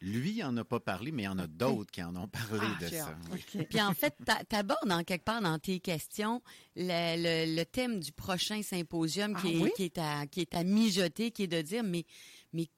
Lui, 0.00 0.30
il 0.36 0.44
en 0.44 0.56
a 0.56 0.64
pas 0.64 0.78
parlé, 0.78 1.10
mais 1.10 1.22
il 1.22 1.26
y 1.26 1.28
en 1.28 1.38
a 1.38 1.48
d'autres 1.48 1.90
qui 1.90 2.02
en 2.02 2.14
ont 2.14 2.28
parlé 2.28 2.60
Ah, 2.62 2.80
de 2.84 2.88
ça. 2.88 3.18
oui. 3.32 3.44
Puis 3.68 3.80
en 3.82 3.92
fait, 3.94 4.14
tu 4.48 4.54
abordes 4.56 4.92
en 4.92 5.02
quelque 5.02 5.24
part 5.24 5.40
dans 5.42 5.58
tes 5.58 5.80
questions 5.80 6.40
le, 6.76 7.16
le- 7.46 7.56
le 7.56 7.64
thème 7.64 7.98
du 7.98 8.12
prochain 8.12 8.62
symposium 8.62 9.34
qui, 9.34 9.46
Ah 9.48 9.50
est, 9.50 9.62
oui? 9.62 9.70
qui, 9.74 9.82
est 9.84 9.98
à, 9.98 10.26
qui 10.28 10.40
est 10.42 10.54
à 10.54 10.62
mijoter, 10.62 11.32
qui 11.32 11.42
est 11.44 11.48
de 11.48 11.60
dire, 11.62 11.82
mais, 11.82 12.04
mais 12.52 12.68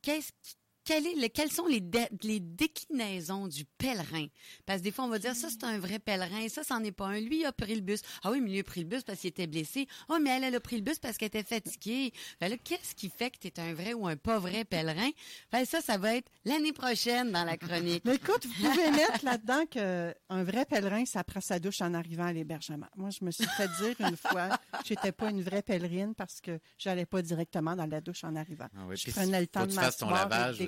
qu'est-ce 0.00 0.32
qui, 0.42 0.56
quel 0.84 1.06
est 1.06 1.14
le- 1.14 1.28
quelles 1.28 1.50
sont 1.52 1.66
les, 1.66 1.80
dé- 1.80 2.08
les 2.22 2.40
déclinaisons 2.40 3.46
du 3.48 3.64
pèlerin? 3.64 4.26
Parce 4.66 4.78
que 4.80 4.84
des 4.84 4.90
fois, 4.92 5.04
on 5.04 5.08
va 5.08 5.18
dire, 5.18 5.34
ça, 5.36 5.48
c'est 5.50 5.64
un 5.64 5.78
vrai 5.78 5.98
pèlerin, 5.98 6.48
ça, 6.48 6.62
c'en 6.64 6.82
est 6.82 6.92
pas 6.92 7.06
un. 7.06 7.20
Lui, 7.20 7.40
il 7.40 7.44
a 7.44 7.52
pris 7.52 7.74
le 7.74 7.80
bus. 7.80 8.00
Ah 8.24 8.30
oui, 8.30 8.40
mais 8.40 8.50
lui 8.50 8.58
a 8.60 8.64
pris 8.64 8.80
le 8.80 8.86
bus 8.86 9.02
parce 9.02 9.20
qu'il 9.20 9.28
était 9.28 9.46
blessé. 9.46 9.86
Ah, 10.08 10.18
mais 10.20 10.30
elle, 10.30 10.44
elle 10.44 10.54
a 10.54 10.60
pris 10.60 10.76
le 10.76 10.82
bus 10.82 10.98
parce 10.98 11.16
qu'elle 11.18 11.28
était 11.28 11.42
fatiguée. 11.44 12.12
Ben 12.40 12.48
là, 12.50 12.56
qu'est-ce 12.62 12.94
qui 12.94 13.08
fait 13.10 13.30
que 13.30 13.38
tu 13.38 13.48
es 13.48 13.60
un 13.60 13.74
vrai 13.74 13.92
ou 13.94 14.06
un 14.06 14.16
pas 14.16 14.38
vrai 14.38 14.64
pèlerin? 14.64 15.10
Ben 15.52 15.64
ça, 15.64 15.80
ça 15.80 15.98
va 15.98 16.16
être 16.16 16.30
l'année 16.44 16.72
prochaine 16.72 17.30
dans 17.32 17.44
la 17.44 17.56
chronique. 17.56 18.04
Mais 18.04 18.16
écoute, 18.16 18.46
vous 18.46 18.70
pouvez 18.70 18.90
mettre 18.90 19.24
là-dedans 19.24 19.66
que 19.70 20.14
un 20.28 20.44
vrai 20.44 20.64
pèlerin, 20.64 21.04
ça 21.04 21.24
prend 21.24 21.40
sa 21.40 21.58
douche 21.58 21.80
en 21.80 21.94
arrivant 21.94 22.24
à 22.26 22.32
l'hébergement. 22.32 22.86
Moi, 22.96 23.10
je 23.10 23.24
me 23.24 23.30
suis 23.30 23.46
fait 23.56 23.68
dire 23.80 23.94
une 24.08 24.16
fois 24.16 24.48
que 24.48 24.86
j'étais 24.86 25.12
pas 25.12 25.30
une 25.30 25.42
vraie 25.42 25.62
pèlerine 25.62 26.14
parce 26.14 26.40
que 26.40 26.58
j'allais 26.78 27.06
pas 27.06 27.22
directement 27.22 27.76
dans 27.76 27.86
la 27.86 28.00
douche 28.00 28.24
en 28.24 28.34
arrivant. 28.36 28.66
Ah 28.76 28.80
oui, 28.88 28.96
je 28.96 29.10
prenais 29.10 29.40
le 29.40 29.46
temps 29.46 29.66
de 29.66 29.72
ton 29.98 30.10
lavage 30.10 30.58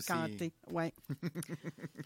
Ouais. 0.71 0.93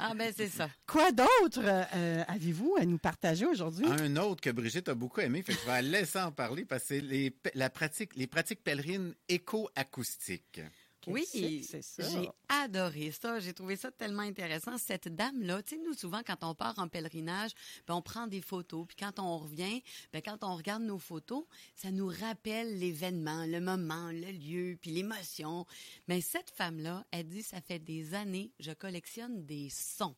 Ah 0.00 0.14
ben 0.14 0.32
c'est 0.36 0.48
ça. 0.48 0.68
Quoi 0.86 1.10
d'autre 1.10 1.60
euh, 1.60 2.22
avez-vous 2.28 2.76
à 2.80 2.84
nous 2.84 2.98
partager 2.98 3.46
aujourd'hui? 3.46 3.86
Un 3.86 4.16
autre 4.16 4.40
que 4.40 4.50
Brigitte 4.50 4.88
a 4.88 4.94
beaucoup 4.94 5.20
aimé, 5.20 5.42
fait 5.42 5.54
que 5.54 5.60
je 5.60 5.66
vais 5.66 5.72
la 5.72 5.82
laisser 5.82 6.20
en 6.20 6.30
parler 6.30 6.64
parce 6.64 6.82
que 6.82 6.88
c'est 6.88 7.00
les, 7.00 7.34
la 7.54 7.68
pratique, 7.68 8.14
les 8.14 8.28
pratiques 8.28 8.62
pèlerines 8.62 9.14
éco-acoustiques. 9.28 10.60
Oui, 11.08 11.26
j'ai 11.32 12.30
adoré 12.48 13.10
ça. 13.10 13.40
J'ai 13.40 13.52
trouvé 13.52 13.76
ça 13.76 13.90
tellement 13.90 14.22
intéressant. 14.22 14.78
Cette 14.78 15.08
dame-là, 15.08 15.62
tu 15.62 15.76
sais, 15.76 15.82
nous, 15.84 15.94
souvent, 15.94 16.22
quand 16.26 16.42
on 16.42 16.54
part 16.54 16.78
en 16.78 16.88
pèlerinage, 16.88 17.52
ben, 17.86 17.94
on 17.94 18.02
prend 18.02 18.26
des 18.26 18.40
photos. 18.40 18.86
Puis 18.86 18.96
quand 18.98 19.18
on 19.18 19.38
revient, 19.38 19.82
ben, 20.12 20.22
quand 20.22 20.44
on 20.44 20.56
regarde 20.56 20.82
nos 20.82 20.98
photos, 20.98 21.44
ça 21.74 21.90
nous 21.90 22.08
rappelle 22.08 22.78
l'événement, 22.78 23.44
le 23.46 23.60
moment, 23.60 24.10
le 24.10 24.32
lieu, 24.32 24.78
puis 24.80 24.90
l'émotion. 24.90 25.66
Mais 26.06 26.20
cette 26.20 26.50
femme-là, 26.50 27.04
elle 27.10 27.26
dit, 27.26 27.42
ça 27.42 27.60
fait 27.60 27.78
des 27.78 28.14
années, 28.14 28.52
je 28.60 28.72
collectionne 28.72 29.44
des 29.44 29.68
sons. 29.70 30.14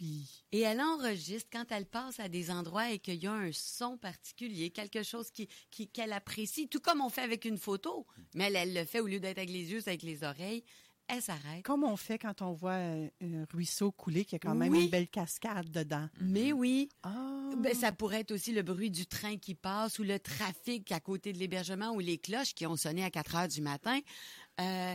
Oui. 0.00 0.44
Et 0.52 0.60
elle 0.60 0.80
enregistre 0.80 1.48
quand 1.52 1.64
elle 1.70 1.86
passe 1.86 2.20
à 2.20 2.28
des 2.28 2.50
endroits 2.50 2.90
et 2.90 2.98
qu'il 2.98 3.22
y 3.22 3.26
a 3.26 3.32
un 3.32 3.50
son 3.52 3.96
particulier, 3.98 4.70
quelque 4.70 5.02
chose 5.02 5.30
qui, 5.30 5.48
qui- 5.70 5.88
qu'elle 5.88 6.12
apprécie, 6.12 6.68
tout 6.68 6.80
comme 6.80 7.00
on 7.00 7.10
fait 7.10 7.22
avec 7.22 7.44
une 7.44 7.58
photo. 7.58 8.06
Mais 8.34 8.44
elle, 8.44 8.56
elle 8.56 8.74
le 8.74 8.84
fait 8.84 9.00
au 9.00 9.06
lieu 9.06 9.20
d'être 9.20 9.38
avec 9.38 9.50
les 9.50 9.70
yeux, 9.72 9.80
c'est 9.80 9.90
avec 9.90 10.02
les 10.02 10.22
oreilles. 10.24 10.64
Elle 11.06 11.20
s'arrête. 11.20 11.62
Comme 11.64 11.84
on 11.84 11.98
fait 11.98 12.18
quand 12.18 12.40
on 12.40 12.52
voit 12.54 12.76
un 12.78 13.10
ruisseau 13.52 13.92
couler 13.92 14.24
qui 14.24 14.36
a 14.36 14.38
quand 14.38 14.54
même 14.54 14.72
Oui. 14.72 14.84
une 14.84 14.90
belle 14.90 15.08
cascade 15.08 15.70
dedans. 15.70 16.08
Mais 16.18 16.50
oui, 16.52 16.88
ben, 17.04 17.74
ça 17.74 17.92
pourrait 17.92 18.20
être 18.20 18.30
aussi 18.32 18.52
le 18.52 18.62
bruit 18.62 18.90
du 18.90 19.06
train 19.06 19.36
qui 19.36 19.54
passe 19.54 19.98
ou 19.98 20.02
le 20.02 20.18
trafic 20.18 20.90
à 20.92 21.00
côté 21.00 21.34
de 21.34 21.38
l'hébergement 21.38 21.90
ou 21.90 21.98
les 22.00 22.16
cloches 22.16 22.54
qui 22.54 22.66
ont 22.66 22.76
sonné 22.76 23.04
à 23.04 23.10
4 23.10 23.36
heures 23.36 23.48
du 23.48 23.60
matin. 23.60 24.00
Euh, 24.60 24.94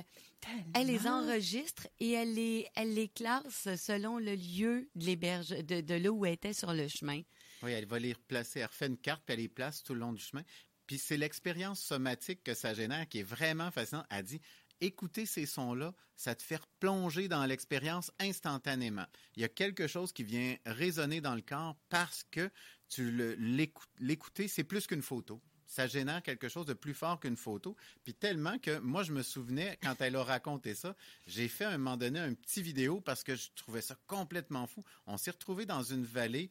elle 0.73 0.87
les 0.87 1.07
enregistre 1.07 1.87
et 1.99 2.11
elle 2.11 2.33
les, 2.33 2.67
elle 2.75 2.93
les 2.93 3.09
classe 3.09 3.67
selon 3.75 4.17
le 4.19 4.35
lieu 4.35 4.89
de 4.95 5.05
l'héberge, 5.05 5.49
de, 5.49 5.81
de 5.81 5.93
là 5.95 6.11
où 6.11 6.25
elle 6.25 6.33
était 6.33 6.53
sur 6.53 6.73
le 6.73 6.87
chemin. 6.87 7.21
Oui, 7.61 7.71
elle 7.71 7.85
va 7.85 7.99
les 7.99 8.13
replacer. 8.13 8.59
Elle 8.59 8.67
refait 8.67 8.87
une 8.87 8.97
carte, 8.97 9.23
puis 9.25 9.33
elle 9.33 9.41
les 9.41 9.49
place 9.49 9.83
tout 9.83 9.93
le 9.93 9.99
long 9.99 10.13
du 10.13 10.21
chemin. 10.23 10.43
Puis 10.87 10.97
c'est 10.97 11.17
l'expérience 11.17 11.81
somatique 11.81 12.43
que 12.43 12.53
ça 12.53 12.73
génère 12.73 13.07
qui 13.07 13.19
est 13.19 13.23
vraiment 13.23 13.69
fascinante. 13.69 14.05
Elle 14.09 14.23
dit 14.23 14.41
écouter 14.81 15.25
ces 15.25 15.45
sons-là, 15.45 15.93
ça 16.15 16.35
te 16.35 16.41
fait 16.41 16.61
plonger 16.79 17.27
dans 17.27 17.45
l'expérience 17.45 18.11
instantanément. 18.19 19.05
Il 19.35 19.41
y 19.41 19.45
a 19.45 19.49
quelque 19.49 19.87
chose 19.87 20.13
qui 20.13 20.23
vient 20.23 20.55
résonner 20.65 21.19
dans 21.21 21.35
le 21.35 21.41
corps 21.41 21.75
parce 21.89 22.23
que 22.31 22.49
tu 22.87 23.11
le- 23.11 23.35
l'écou- 23.35 23.85
l'écouter, 23.99 24.47
c'est 24.47 24.63
plus 24.63 24.87
qu'une 24.87 25.01
photo. 25.01 25.41
Ça 25.69 25.85
génère 25.85 26.23
quelque 26.23 26.49
chose 26.49 26.65
de 26.65 26.73
plus 26.73 26.95
fort 26.95 27.19
qu'une 27.19 27.37
photo. 27.37 27.77
Puis 28.03 28.15
tellement 28.15 28.57
que 28.57 28.79
moi, 28.79 29.03
je 29.03 29.13
me 29.13 29.21
souvenais, 29.21 29.77
quand 29.83 30.01
elle 30.01 30.15
a 30.15 30.23
raconté 30.23 30.73
ça, 30.73 30.95
j'ai 31.27 31.47
fait 31.47 31.65
à 31.65 31.69
un 31.69 31.77
moment 31.77 31.95
donné 31.95 32.19
un 32.19 32.33
petit 32.33 32.63
vidéo 32.63 33.01
parce 33.01 33.23
que 33.23 33.35
je 33.35 33.49
trouvais 33.55 33.81
ça 33.81 33.95
complètement 34.07 34.65
fou. 34.65 34.83
On 35.05 35.17
s'est 35.17 35.29
retrouvés 35.29 35.67
dans 35.67 35.83
une 35.83 36.03
vallée 36.03 36.49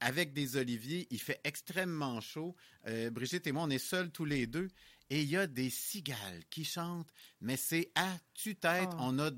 avec 0.00 0.32
des 0.32 0.56
oliviers. 0.56 1.06
Il 1.10 1.20
fait 1.20 1.40
extrêmement 1.44 2.20
chaud. 2.20 2.56
Euh, 2.88 3.08
Brigitte 3.10 3.46
et 3.46 3.52
moi, 3.52 3.62
on 3.62 3.70
est 3.70 3.78
seuls 3.78 4.10
tous 4.10 4.24
les 4.24 4.48
deux. 4.48 4.68
Et 5.10 5.22
il 5.22 5.30
y 5.30 5.36
a 5.36 5.46
des 5.46 5.70
cigales 5.70 6.42
qui 6.50 6.64
chantent, 6.64 7.12
mais 7.40 7.56
c'est 7.56 7.92
à 7.94 8.16
tue-tête. 8.34 8.88
Oh. 8.94 8.98
On 8.98 9.18
a 9.20 9.30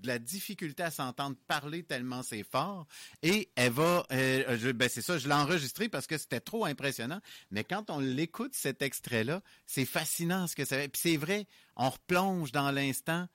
de 0.00 0.06
la 0.06 0.18
difficulté 0.18 0.82
à 0.82 0.90
s'entendre 0.90 1.36
parler 1.46 1.82
tellement 1.82 2.22
c'est 2.22 2.42
fort. 2.44 2.86
Et 3.22 3.50
elle 3.56 3.72
va, 3.72 4.04
euh, 4.12 4.56
je- 4.58 4.70
ben 4.70 4.88
c'est 4.88 5.02
ça, 5.02 5.18
je 5.18 5.28
l'ai 5.28 5.34
enregistré 5.34 5.88
parce 5.88 6.06
que 6.06 6.18
c'était 6.18 6.40
trop 6.40 6.64
impressionnant. 6.64 7.20
Mais 7.50 7.64
quand 7.64 7.90
on 7.90 7.98
l'écoute, 7.98 8.54
cet 8.54 8.82
extrait-là, 8.82 9.42
c'est 9.66 9.84
fascinant 9.84 10.46
ce 10.46 10.56
que 10.56 10.64
ça 10.64 10.76
fait. 10.76 10.88
Puis 10.88 11.00
c'est 11.02 11.16
vrai, 11.16 11.46
on 11.76 11.90
replonge 11.90 12.52
dans 12.52 12.70
l'instant 12.70 13.26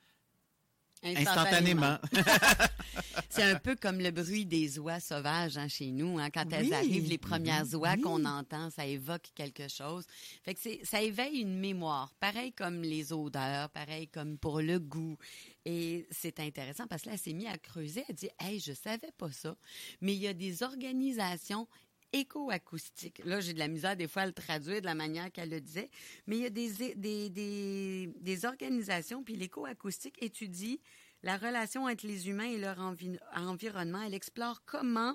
instantanément. 1.04 1.98
C'est 3.28 3.42
un 3.42 3.58
peu 3.58 3.74
comme 3.76 3.98
le 3.98 4.10
bruit 4.10 4.46
des 4.46 4.78
oies 4.78 5.00
sauvages 5.00 5.56
hein, 5.56 5.68
chez 5.68 5.90
nous. 5.90 6.18
Hein, 6.18 6.30
quand 6.30 6.44
elles 6.52 6.72
arrivent, 6.72 7.08
les 7.08 7.18
premières 7.18 7.66
oies 7.74 7.94
Oui. 7.96 8.00
qu'on 8.00 8.24
entend, 8.24 8.70
ça 8.70 8.86
évoque 8.86 9.30
quelque 9.34 9.68
chose. 9.68 10.04
Fait 10.44 10.54
que 10.54 10.60
c'est, 10.62 10.80
ça 10.84 11.02
éveille 11.02 11.40
une 11.40 11.58
mémoire, 11.58 12.12
pareil 12.20 12.52
comme 12.52 12.82
les 12.82 13.12
odeurs, 13.12 13.70
pareil 13.70 14.08
comme 14.08 14.38
pour 14.38 14.60
le 14.60 14.78
goût. 14.78 15.16
Et 15.64 16.06
c'est 16.10 16.40
intéressant 16.40 16.86
parce 16.86 17.02
que 17.02 17.08
là, 17.08 17.14
elle 17.14 17.20
s'est 17.20 17.32
mise 17.32 17.48
à 17.48 17.58
creuser. 17.58 18.04
Elle 18.08 18.14
dit, 18.14 18.30
hey, 18.40 18.60
je 18.60 18.72
savais 18.72 19.10
pas 19.18 19.32
ça, 19.32 19.56
mais 20.00 20.14
il 20.14 20.20
y 20.20 20.28
a 20.28 20.34
des 20.34 20.62
organisations 20.62 21.66
éco-acoustiques. 22.14 23.20
Là, 23.24 23.40
j'ai 23.40 23.52
de 23.52 23.58
la 23.58 23.68
misère 23.68 23.96
des 23.96 24.08
fois 24.08 24.22
à 24.22 24.26
le 24.26 24.32
traduire 24.32 24.80
de 24.80 24.86
la 24.86 24.94
manière 24.94 25.30
qu'elle 25.32 25.50
le 25.50 25.60
disait, 25.60 25.90
mais 26.26 26.36
il 26.36 26.42
y 26.42 26.46
a 26.46 26.50
des, 26.50 26.94
des, 27.28 28.08
des, 28.20 28.44
organisations, 28.46 29.22
puis 29.22 29.36
l'éco-acoustique 29.36 30.22
étudie 30.22 30.80
la 31.22 31.36
relation 31.36 31.84
entre 31.84 32.06
les 32.06 32.28
humains 32.28 32.50
et 32.50 32.58
leur 32.58 32.78
envi- 32.78 33.18
environnement. 33.34 34.00
Elle 34.02 34.14
explore 34.14 34.62
comment 34.64 35.14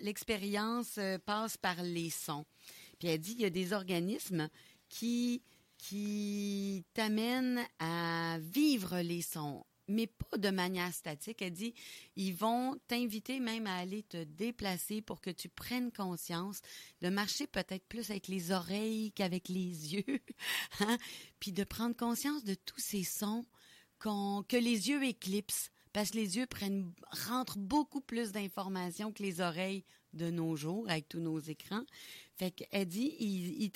l'expérience 0.00 0.98
euh, 0.98 1.18
passe 1.18 1.56
par 1.56 1.82
les 1.82 2.10
sons. 2.10 2.44
Puis 2.98 3.08
elle 3.08 3.18
dit, 3.18 3.32
il 3.32 3.40
y 3.40 3.44
a 3.46 3.50
des 3.50 3.72
organismes 3.72 4.48
qui, 4.88 5.42
qui 5.78 6.84
t'amènent 6.92 7.64
à 7.78 8.38
vivre 8.40 9.00
les 9.00 9.22
sons, 9.22 9.64
mais 9.92 10.06
pas 10.06 10.36
de 10.38 10.50
manière 10.50 10.92
statique. 10.92 11.42
Elle 11.42 11.52
dit, 11.52 11.74
ils 12.16 12.34
vont 12.34 12.78
t'inviter 12.88 13.40
même 13.40 13.66
à 13.66 13.76
aller 13.76 14.02
te 14.02 14.24
déplacer 14.24 15.02
pour 15.02 15.20
que 15.20 15.30
tu 15.30 15.48
prennes 15.48 15.92
conscience 15.92 16.60
de 17.00 17.08
marcher 17.08 17.46
peut-être 17.46 17.86
plus 17.86 18.10
avec 18.10 18.28
les 18.28 18.50
oreilles 18.50 19.12
qu'avec 19.12 19.48
les 19.48 19.94
yeux, 19.94 20.20
hein? 20.80 20.98
puis 21.40 21.52
de 21.52 21.64
prendre 21.64 21.96
conscience 21.96 22.44
de 22.44 22.54
tous 22.54 22.80
ces 22.80 23.04
sons 23.04 23.46
qu'on- 23.98 24.44
que 24.48 24.56
les 24.56 24.88
yeux 24.88 25.02
éclipsent. 25.04 25.70
Parce 25.92 26.12
que 26.12 26.16
les 26.16 26.38
yeux 26.38 26.46
prennent, 26.46 26.90
rentrent 27.28 27.58
beaucoup 27.58 28.00
plus 28.00 28.32
d'informations 28.32 29.12
que 29.12 29.22
les 29.22 29.42
oreilles 29.42 29.84
de 30.14 30.30
nos 30.30 30.56
jours 30.56 30.88
avec 30.88 31.06
tous 31.08 31.20
nos 31.20 31.38
écrans. 31.38 31.84
Fait 32.34 32.50
qu'elle 32.50 32.88
dit, 32.88 33.14
il, 33.20 33.62
il 33.62 33.70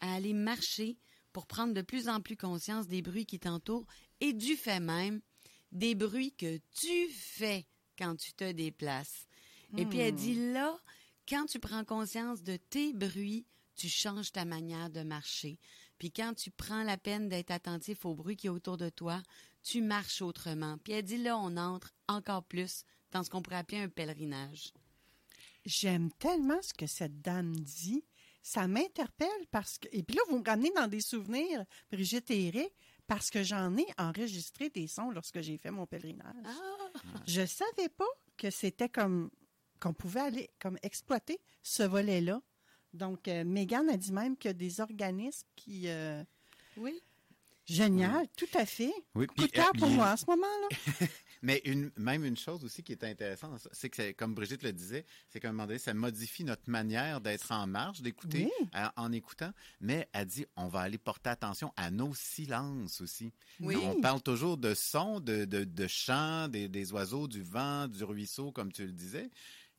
à 0.00 0.14
aller 0.14 0.32
marcher 0.32 0.96
pour 1.32 1.46
prendre 1.46 1.74
de 1.74 1.82
plus 1.82 2.08
en 2.08 2.20
plus 2.20 2.36
conscience 2.36 2.86
des 2.88 3.02
bruits 3.02 3.26
qui 3.26 3.38
t'entourent 3.38 3.86
et 4.20 4.32
du 4.32 4.56
fait 4.56 4.80
même 4.80 5.20
des 5.72 5.94
bruits 5.94 6.32
que 6.32 6.58
tu 6.78 7.08
fais 7.10 7.66
quand 7.98 8.16
tu 8.16 8.32
te 8.32 8.50
déplaces. 8.52 9.26
Et 9.76 9.86
puis 9.86 9.98
elle 9.98 10.14
dit 10.14 10.52
là, 10.52 10.80
quand 11.28 11.46
tu 11.46 11.60
prends 11.60 11.84
conscience 11.84 12.42
de 12.42 12.56
tes 12.56 12.92
bruits, 12.92 13.46
tu 13.76 13.88
changes 13.88 14.32
ta 14.32 14.44
manière 14.44 14.90
de 14.90 15.02
marcher. 15.02 15.58
Puis 15.98 16.10
quand 16.10 16.34
tu 16.34 16.50
prends 16.50 16.82
la 16.82 16.96
peine 16.96 17.28
d'être 17.28 17.50
attentif 17.50 18.04
aux 18.04 18.14
bruits 18.14 18.36
qui 18.36 18.48
est 18.48 18.50
autour 18.50 18.76
de 18.76 18.88
toi, 18.88 19.22
tu 19.62 19.80
marches 19.80 20.22
autrement. 20.22 20.78
Puis 20.78 20.94
elle 20.94 21.04
dit 21.04 21.18
là, 21.18 21.38
on 21.38 21.56
entre 21.56 21.94
encore 22.08 22.42
plus 22.44 22.84
dans 23.12 23.22
ce 23.22 23.30
qu'on 23.30 23.42
pourrait 23.42 23.56
appeler 23.56 23.80
un 23.80 23.88
pèlerinage. 23.88 24.72
J'aime 25.64 26.10
tellement 26.12 26.60
ce 26.62 26.72
que 26.72 26.86
cette 26.86 27.20
dame 27.20 27.54
dit. 27.54 28.04
Ça 28.42 28.66
m'interpelle 28.66 29.28
parce 29.50 29.78
que. 29.78 29.88
Et 29.92 30.02
puis 30.02 30.16
là, 30.16 30.22
vous 30.30 30.38
me 30.38 30.44
ramenez 30.44 30.72
dans 30.74 30.88
des 30.88 31.02
souvenirs, 31.02 31.64
Brigitte 31.92 32.30
et 32.30 32.46
Eric, 32.46 32.72
parce 33.10 33.28
que 33.28 33.42
j'en 33.42 33.76
ai 33.76 33.86
enregistré 33.98 34.70
des 34.70 34.86
sons 34.86 35.10
lorsque 35.10 35.40
j'ai 35.40 35.58
fait 35.58 35.72
mon 35.72 35.84
pèlerinage. 35.84 36.46
Je 37.26 37.44
savais 37.44 37.88
pas 37.88 38.06
que 38.36 38.50
c'était 38.50 38.88
comme 38.88 39.30
qu'on 39.80 39.92
pouvait 39.92 40.20
aller 40.20 40.50
comme 40.60 40.78
exploiter 40.84 41.40
ce 41.60 41.82
volet-là. 41.82 42.40
Donc, 42.92 43.26
euh, 43.26 43.42
Megan 43.44 43.88
a 43.90 43.96
dit 43.96 44.12
même 44.12 44.36
qu'il 44.36 44.50
y 44.50 44.50
a 44.50 44.54
des 44.54 44.80
organismes 44.80 45.48
qui. 45.56 45.88
euh, 45.88 46.22
Oui. 46.76 47.02
Génial, 47.66 48.28
tout 48.36 48.46
à 48.54 48.64
fait. 48.64 48.92
Oui, 49.16 49.26
Coup 49.26 49.34
de 49.42 49.46
cœur 49.46 49.72
pour 49.76 49.88
moi 49.88 50.12
en 50.12 50.16
ce 50.16 50.26
moment-là. 50.26 50.68
Mais 51.42 51.62
une, 51.64 51.90
même 51.96 52.24
une 52.24 52.36
chose 52.36 52.64
aussi 52.64 52.82
qui 52.82 52.92
est 52.92 53.02
intéressante, 53.04 53.66
c'est 53.72 53.88
que, 53.88 54.12
comme 54.12 54.34
Brigitte 54.34 54.62
le 54.62 54.72
disait, 54.72 55.06
c'est 55.28 55.40
qu'à 55.40 55.48
un 55.48 55.52
moment 55.52 55.66
donné, 55.66 55.78
ça 55.78 55.94
modifie 55.94 56.44
notre 56.44 56.68
manière 56.70 57.20
d'être 57.20 57.50
en 57.52 57.66
marche, 57.66 58.02
d'écouter 58.02 58.50
Oui. 58.60 58.68
euh, 58.76 58.86
en 58.96 59.10
écoutant. 59.12 59.52
Mais 59.80 60.08
elle 60.12 60.26
dit, 60.26 60.44
on 60.56 60.68
va 60.68 60.80
aller 60.80 60.98
porter 60.98 61.30
attention 61.30 61.72
à 61.76 61.90
nos 61.90 62.14
silences 62.14 63.00
aussi. 63.00 63.32
Oui. 63.60 63.76
On 63.82 64.00
parle 64.00 64.20
toujours 64.22 64.56
de 64.56 64.74
sons, 64.74 65.20
de, 65.20 65.44
de, 65.44 65.64
de 65.64 65.86
chants, 65.86 66.48
des, 66.48 66.68
des 66.68 66.92
oiseaux, 66.92 67.26
du 67.28 67.42
vent, 67.42 67.88
du 67.88 68.04
ruisseau, 68.04 68.52
comme 68.52 68.72
tu 68.72 68.84
le 68.84 68.92
disais. 68.92 69.30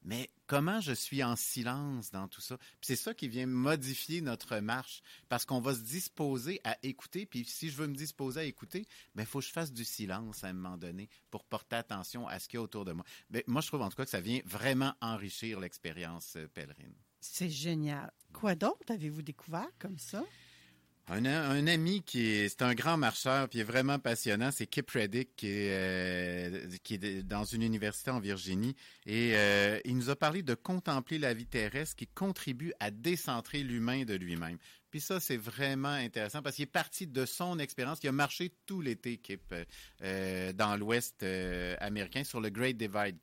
Mais 0.03 0.29
comment 0.47 0.81
je 0.81 0.93
suis 0.93 1.23
en 1.23 1.35
silence 1.35 2.11
dans 2.11 2.27
tout 2.27 2.41
ça? 2.41 2.57
Puis 2.57 2.87
c'est 2.87 2.95
ça 2.95 3.13
qui 3.13 3.27
vient 3.27 3.45
modifier 3.45 4.21
notre 4.21 4.57
marche, 4.57 5.01
parce 5.29 5.45
qu'on 5.45 5.61
va 5.61 5.73
se 5.73 5.81
disposer 5.81 6.59
à 6.63 6.77
écouter, 6.83 7.25
puis 7.25 7.45
si 7.45 7.69
je 7.69 7.77
veux 7.77 7.87
me 7.87 7.95
disposer 7.95 8.41
à 8.41 8.43
écouter, 8.43 8.85
ben 9.15 9.23
il 9.23 9.25
faut 9.25 9.39
que 9.39 9.45
je 9.45 9.51
fasse 9.51 9.71
du 9.71 9.85
silence 9.85 10.43
à 10.43 10.47
un 10.47 10.53
moment 10.53 10.77
donné 10.77 11.09
pour 11.29 11.43
porter 11.43 11.75
attention 11.75 12.27
à 12.27 12.39
ce 12.39 12.47
qu'il 12.47 12.57
y 12.57 12.59
a 12.59 12.63
autour 12.63 12.85
de 12.85 12.93
moi. 12.93 13.05
Ben, 13.29 13.43
moi, 13.47 13.61
je 13.61 13.67
trouve 13.67 13.81
en 13.81 13.89
tout 13.89 13.95
cas 13.95 14.05
que 14.05 14.11
ça 14.11 14.21
vient 14.21 14.41
vraiment 14.45 14.93
enrichir 15.01 15.59
l'expérience 15.59 16.35
euh, 16.35 16.47
pèlerine. 16.47 16.95
C'est 17.19 17.49
génial. 17.49 18.11
Quoi 18.33 18.55
d'autre 18.55 18.91
avez-vous 18.91 19.21
découvert 19.21 19.69
comme 19.77 19.99
ça? 19.99 20.23
Un, 21.07 21.67
ami 21.67 22.03
qui 22.03 22.25
est, 22.25 22.49
c'est 22.49 22.61
un 22.61 22.73
grand 22.73 22.95
marcheur, 22.95 23.49
puis 23.49 23.59
est 23.59 23.63
vraiment 23.63 23.99
passionnant, 23.99 24.49
c'est 24.51 24.65
Kip 24.65 24.89
Reddick, 24.91 25.35
qui 25.35 25.47
est, 25.47 25.69
euh, 25.71 27.21
dans 27.23 27.43
une 27.43 27.63
université 27.63 28.11
en 28.11 28.19
Virginie. 28.19 28.75
Et 29.05 29.33
euh, 29.35 29.79
il 29.83 29.97
nous 29.97 30.09
a 30.09 30.15
parlé 30.15 30.41
de 30.41 30.53
contempler 30.53 31.19
la 31.19 31.33
vie 31.33 31.45
terrestre 31.45 31.97
qui 31.97 32.07
contribue 32.07 32.71
à 32.79 32.91
décentrer 32.91 33.63
l'humain 33.63 34.03
de 34.05 34.13
lui-même. 34.13 34.57
Puis 34.91 34.99
ça, 34.99 35.21
c'est 35.21 35.37
vraiment 35.37 35.87
intéressant 35.87 36.41
parce 36.41 36.57
qu'il 36.57 36.63
est 36.63 36.65
parti 36.67 37.07
de 37.07 37.25
son 37.25 37.59
expérience. 37.59 37.99
Il 38.03 38.09
a 38.09 38.11
marché 38.11 38.51
tout 38.65 38.81
l'été, 38.81 39.17
Kip, 39.17 39.55
euh, 40.01 40.53
dans 40.53 40.75
l'Ouest 40.75 41.23
euh, 41.23 41.75
américain 41.79 42.25
sur 42.25 42.41
le 42.41 42.49
Great 42.49 42.77
Divide 42.77 43.17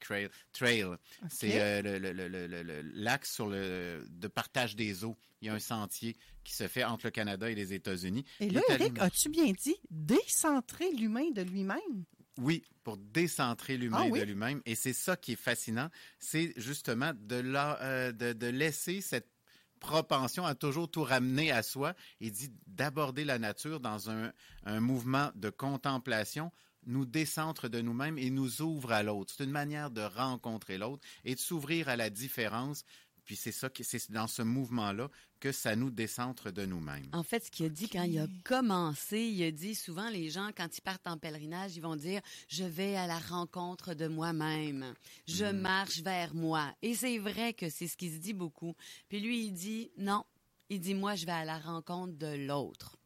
Trail. 0.53 0.87
C'est 1.29 1.61
euh, 1.61 2.83
l'axe 2.95 3.35
sur 3.35 3.49
le 3.49 4.03
de 4.09 4.29
partage 4.29 4.77
des 4.77 5.05
eaux. 5.05 5.17
Il 5.41 5.49
y 5.49 5.51
a 5.51 5.55
un 5.55 5.59
sentier 5.59 6.17
qui 6.43 6.55
se 6.55 6.67
fait 6.67 6.85
entre 6.85 7.07
le 7.07 7.11
Canada 7.11 7.51
et 7.51 7.55
les 7.55 7.75
États-Unis. 7.75 8.25
Et 8.41 8.49
là, 8.49 8.63
Eric, 8.71 8.99
as-tu 8.99 9.29
bien 9.29 9.53
dit 9.53 9.77
décentrer 9.91 10.91
l'humain 10.93 11.31
de 11.35 11.43
lui-même? 11.43 12.05
Oui, 12.39 12.63
pour 12.85 12.97
décentrer 12.97 13.77
l'humain 13.77 14.09
ah 14.13 14.19
de 14.19 14.25
lui-même. 14.25 14.63
Et 14.65 14.75
c'est 14.75 14.93
ça 14.93 15.17
qui 15.17 15.33
est 15.33 15.37
fascinant, 15.37 15.91
c'est 16.19 16.53
justement 16.57 17.13
de, 17.15 17.37
la, 17.37 17.83
euh, 17.83 18.13
de, 18.13 18.33
de 18.33 18.47
laisser 18.47 19.01
cette 19.01 19.29
propension 19.79 20.45
à 20.45 20.55
toujours 20.55 20.91
tout 20.91 21.03
ramener 21.03 21.51
à 21.51 21.63
soi. 21.63 21.95
Il 22.21 22.33
dit 22.33 22.51
d'aborder 22.67 23.25
la 23.25 23.39
nature 23.39 23.81
dans 23.81 24.11
un, 24.11 24.33
un, 24.65 24.81
mouvement 24.81 25.31
de 25.35 25.51
contemplation 25.51 26.51
nous 26.87 27.05
décentre 27.05 27.69
de 27.69 27.81
nous-mêmes 27.81 28.19
et 28.19 28.31
nous 28.31 28.63
ouvre 28.63 28.93
à 28.93 29.03
l'autre. 29.03 29.35
C'est 29.37 29.45
une 29.45 29.51
manière 29.51 29.91
de 29.91 30.01
rencontrer 30.01 30.79
l'autre 30.79 31.07
et 31.25 31.35
de 31.35 31.41
s'ouvrir 31.41 31.89
à 31.89 31.97
la 31.97 32.09
différence 32.11 32.85
puis 33.29 33.37
c'est 33.37 33.53
ça, 33.53 33.69
c'est 33.79 34.11
dans 34.11 34.27
ce 34.27 34.41
mouvement-là 34.41 35.11
que 35.39 35.53
ça 35.53 35.77
nous 35.77 35.91
décentre 35.91 36.51
de 36.51 36.65
nous-mêmes. 36.65 37.11
En 37.13 37.23
fait, 37.23 37.45
ce 37.45 37.51
qu'il 37.51 37.67
a 37.67 37.69
dit 37.69 37.87
quand 37.91 38.05
il 38.05 38.19
a 38.19 38.27
commencé, 38.43 39.21
il 39.21 39.43
a 39.43 39.51
dit 39.51 39.75
souvent 39.75 40.09
les 40.09 40.31
gens, 40.31 40.49
quand 40.57 40.79
ils 40.79 40.81
partent 40.81 41.07
en 41.07 41.19
pèlerinage, 41.19 41.77
ils 41.77 41.83
vont 41.83 41.95
dire 41.95 42.23
Je 42.49 42.65
vais 42.65 42.97
à 42.97 43.07
la 43.07 43.19
rencontre 43.19 43.93
de 43.93 44.09
moi-même. 44.09 44.95
Je 45.27 45.45
mm. 45.45 45.61
marche 45.61 46.01
vers 46.01 46.35
moi. 46.35 46.75
Et 46.81 46.95
c'est 46.95 47.19
vrai 47.19 47.53
que 47.53 47.69
c'est 47.69 47.87
ce 47.87 47.99
qu'il 47.99 48.15
se 48.15 48.17
dit 48.17 48.33
beaucoup. 48.33 48.75
Puis 49.11 49.21
lui, 49.21 49.45
il 49.45 49.53
dit 49.53 49.91
Non. 49.99 50.25
Il 50.71 50.81
dit 50.81 50.95
Moi, 50.95 51.15
je 51.15 51.27
vais 51.27 51.33
à 51.33 51.45
la 51.45 51.59
rencontre 51.59 52.17
de 52.17 52.47
l'autre. 52.47 52.97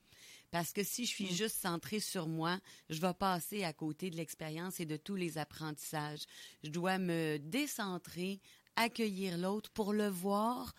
Parce 0.52 0.72
que 0.72 0.84
si 0.84 1.04
je 1.04 1.10
suis 1.10 1.32
mm. 1.32 1.34
juste 1.34 1.56
centré 1.56 1.98
sur 1.98 2.28
moi, 2.28 2.60
je 2.90 3.00
vais 3.00 3.14
passer 3.14 3.64
à 3.64 3.72
côté 3.72 4.08
de 4.08 4.16
l'expérience 4.16 4.78
et 4.78 4.86
de 4.86 4.96
tous 4.96 5.16
les 5.16 5.36
apprentissages. 5.36 6.26
Je 6.62 6.70
dois 6.70 6.98
me 6.98 7.38
décentrer 7.38 8.40
accueillir 8.76 9.38
l'autre, 9.38 9.70
pour 9.70 9.92
le 9.92 10.08
voir 10.08 10.74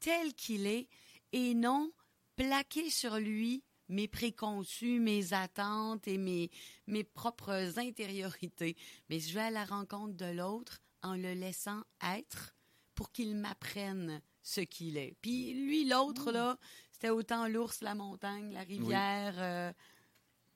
tel 0.00 0.34
qu'il 0.34 0.66
est 0.66 0.88
et 1.32 1.54
non 1.54 1.90
plaquer 2.36 2.90
sur 2.90 3.16
lui 3.16 3.64
mes 3.88 4.08
préconçus, 4.08 5.00
mes 5.00 5.32
attentes 5.32 6.08
et 6.08 6.18
mes, 6.18 6.50
mes 6.86 7.04
propres 7.04 7.78
intériorités. 7.78 8.76
Mais 9.08 9.20
je 9.20 9.34
vais 9.34 9.42
à 9.42 9.50
la 9.50 9.64
rencontre 9.64 10.14
de 10.14 10.26
l'autre 10.26 10.80
en 11.02 11.14
le 11.14 11.34
laissant 11.34 11.82
être 12.02 12.54
pour 12.94 13.12
qu'il 13.12 13.36
m'apprenne 13.36 14.20
ce 14.42 14.60
qu'il 14.60 14.96
est. 14.96 15.16
Puis 15.20 15.54
lui, 15.54 15.88
l'autre, 15.88 16.32
là, 16.32 16.58
c'était 16.92 17.10
autant 17.10 17.46
l'ours, 17.46 17.80
la 17.80 17.94
montagne, 17.94 18.52
la 18.52 18.62
rivière. 18.62 19.34
Euh, 19.38 19.72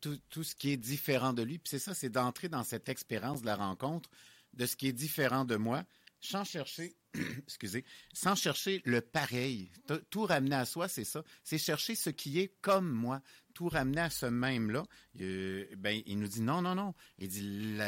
tout, 0.00 0.18
tout, 0.30 0.42
ce 0.42 0.54
qui 0.54 0.70
est 0.70 0.76
différent 0.76 1.32
de 1.32 1.42
lui. 1.42 1.59
Puis 1.59 1.70
c'est 1.70 1.78
ça, 1.78 1.94
c'est 1.94 2.09
d'entrer 2.09 2.49
dans 2.49 2.64
cette 2.64 2.88
expérience 2.88 3.42
de 3.42 3.47
la 3.47 3.56
rencontre, 3.56 4.09
de 4.54 4.64
ce 4.64 4.75
qui 4.75 4.88
est 4.88 4.92
différent 4.92 5.44
de 5.44 5.56
moi, 5.56 5.85
sans 6.21 6.45
chercher, 6.45 6.95
excusez, 7.43 7.85
sans 8.12 8.35
chercher 8.35 8.83
le 8.85 9.00
pareil. 9.00 9.71
Tout 10.11 10.25
ramener 10.25 10.57
à 10.57 10.65
soi, 10.65 10.89
c'est 10.89 11.05
ça. 11.05 11.25
C'est 11.43 11.59
chercher 11.59 11.95
ce 11.95 12.11
qui 12.11 12.39
est 12.39 12.55
comme 12.61 12.91
moi. 12.91 13.23
Tout 13.55 13.69
ramener 13.69 14.03
à 14.03 14.11
ce 14.11 14.27
même-là. 14.27 14.85
Ben, 15.14 16.03
il 16.07 16.18
nous 16.18 16.29
dit 16.29 16.40
non, 16.40 16.62
non, 16.62 16.75
non. 16.75 16.94
Il 17.18 17.29
dit 17.29 17.42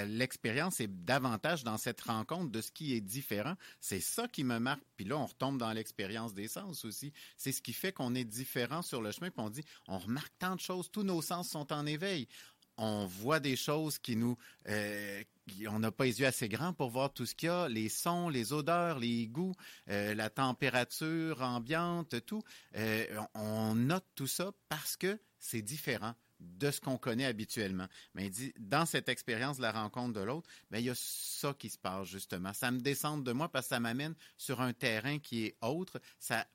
l'expérience 0.09 0.81
est 0.81 0.89
davantage 0.89 1.63
dans 1.63 1.79
cette 1.79 2.01
rencontre 2.01 2.51
de 2.51 2.61
ce 2.61 2.73
qui 2.73 2.95
est 2.95 3.01
différent. 3.01 3.55
C'est 3.81 4.01
ça 4.01 4.27
qui 4.27 4.45
me 4.45 4.59
marque. 4.59 4.83
Puis 4.97 5.05
là, 5.05 5.19
on 5.19 5.27
retombe 5.27 5.59
dans 5.59 5.73
l'expérience 5.73 6.35
des 6.35 6.49
sens 6.49 6.85
aussi. 6.85 7.13
C'est 7.37 7.53
ce 7.53 7.63
qui 7.63 7.73
fait 7.73 7.93
qu'on 7.93 8.15
est 8.15 8.25
différent 8.25 8.83
sur 8.83 9.03
le 9.03 9.13
chemin. 9.13 9.31
Puis 9.31 9.41
on 9.41 9.51
dit, 9.51 9.65
on 9.87 9.99
remarque 9.99 10.33
tant 10.39 10.57
de 10.57 10.61
choses. 10.61 10.91
Tous 10.91 11.05
nos 11.05 11.23
sens 11.23 11.49
sont 11.49 11.73
en 11.73 11.87
éveil 11.87 12.29
on 12.77 13.07
voit 13.07 13.41
des 13.41 13.57
choses 13.57 13.99
qui 13.99 14.17
nous... 14.17 14.37
Euh, 14.69 15.23
on 15.69 15.81
n'a 15.81 15.91
pas 15.91 16.05
les 16.05 16.21
yeux 16.21 16.27
assez 16.27 16.49
grands 16.49 16.73
pour 16.73 16.91
voir 16.91 17.13
tout 17.13 17.27
ce 17.27 17.35
qu'il 17.35 17.49
y 17.49 17.51
a, 17.51 17.69
les 17.69 17.89
sons, 17.89 18.29
les 18.29 18.53
odeurs, 18.53 18.99
les 18.99 19.27
goûts, 19.27 19.55
euh, 19.89 20.15
la 20.15 20.31
température 20.31 21.43
ambiante, 21.43 22.25
tout. 22.25 22.43
Euh, 22.77 23.07
on 23.35 23.75
note 23.75 24.07
tout 24.15 24.29
ça 24.29 24.53
parce 24.69 24.97
que 24.97 25.19
c'est 25.41 25.63
différent 25.63 26.15
de 26.39 26.71
ce 26.71 26.81
qu'on 26.81 26.97
connaît 26.97 27.25
habituellement. 27.25 27.89
Mais 28.15 28.27
il 28.27 28.31
dit, 28.31 28.55
dans 28.59 28.87
cette 28.87 29.09
expérience 29.09 29.57
de 29.57 29.63
la 29.63 29.73
rencontre 29.73 30.13
de 30.13 30.25
l'autre, 30.25 30.49
ben, 30.71 30.79
il 30.79 30.85
y 30.87 30.91
a 30.91 30.95
ça 30.97 31.55
qui 31.55 31.71
se 31.71 31.79
passe 31.79 32.07
justement. 32.07 32.53
Ça 32.53 32.71
me 32.71 32.81
descend 32.81 33.25
de 33.25 33.33
moi 33.33 33.49
parce 33.49 33.67
que 33.67 33.71
ça 33.71 33.81
m'amène 33.81 34.15
sur 34.39 34.61
un 34.61 34.73
terrain 34.73 35.19
qui 35.19 35.47
est 35.47 35.57
autre. 35.61 36.01
Ça 36.19 36.47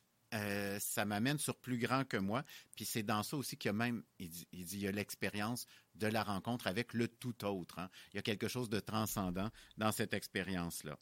ça 0.80 1.06
m'amène 1.06 1.38
sur 1.38 1.56
plus 1.56 1.78
grand 1.78 2.04
que 2.04 2.18
moi. 2.18 2.44
Puis 2.76 2.86
c'est 2.86 3.04
dans 3.04 3.24
ça 3.24 3.38
aussi 3.38 3.58
qu'il 3.58 3.70
y 3.70 3.72
a 3.72 3.74
même, 3.74 4.04
il 4.20 4.30
dit, 4.30 4.48
il, 4.52 4.80
y 4.80 4.88
a 4.88 4.92
l'expérience 4.92 5.68
de 5.98 6.08
la 6.08 6.24
rencontre 6.24 6.68
avec 6.68 6.94
le 6.94 7.08
tout 7.08 7.46
autre. 7.46 7.80
Hein. 7.80 7.90
Il 8.14 8.18
y 8.18 8.20
a 8.20 8.24
quelque 8.24 8.48
chose 8.48 8.70
de 8.70 8.80
transcendant 8.80 9.50
dans 9.78 9.92
cette 9.92 10.14
expérience-là. 10.14 10.98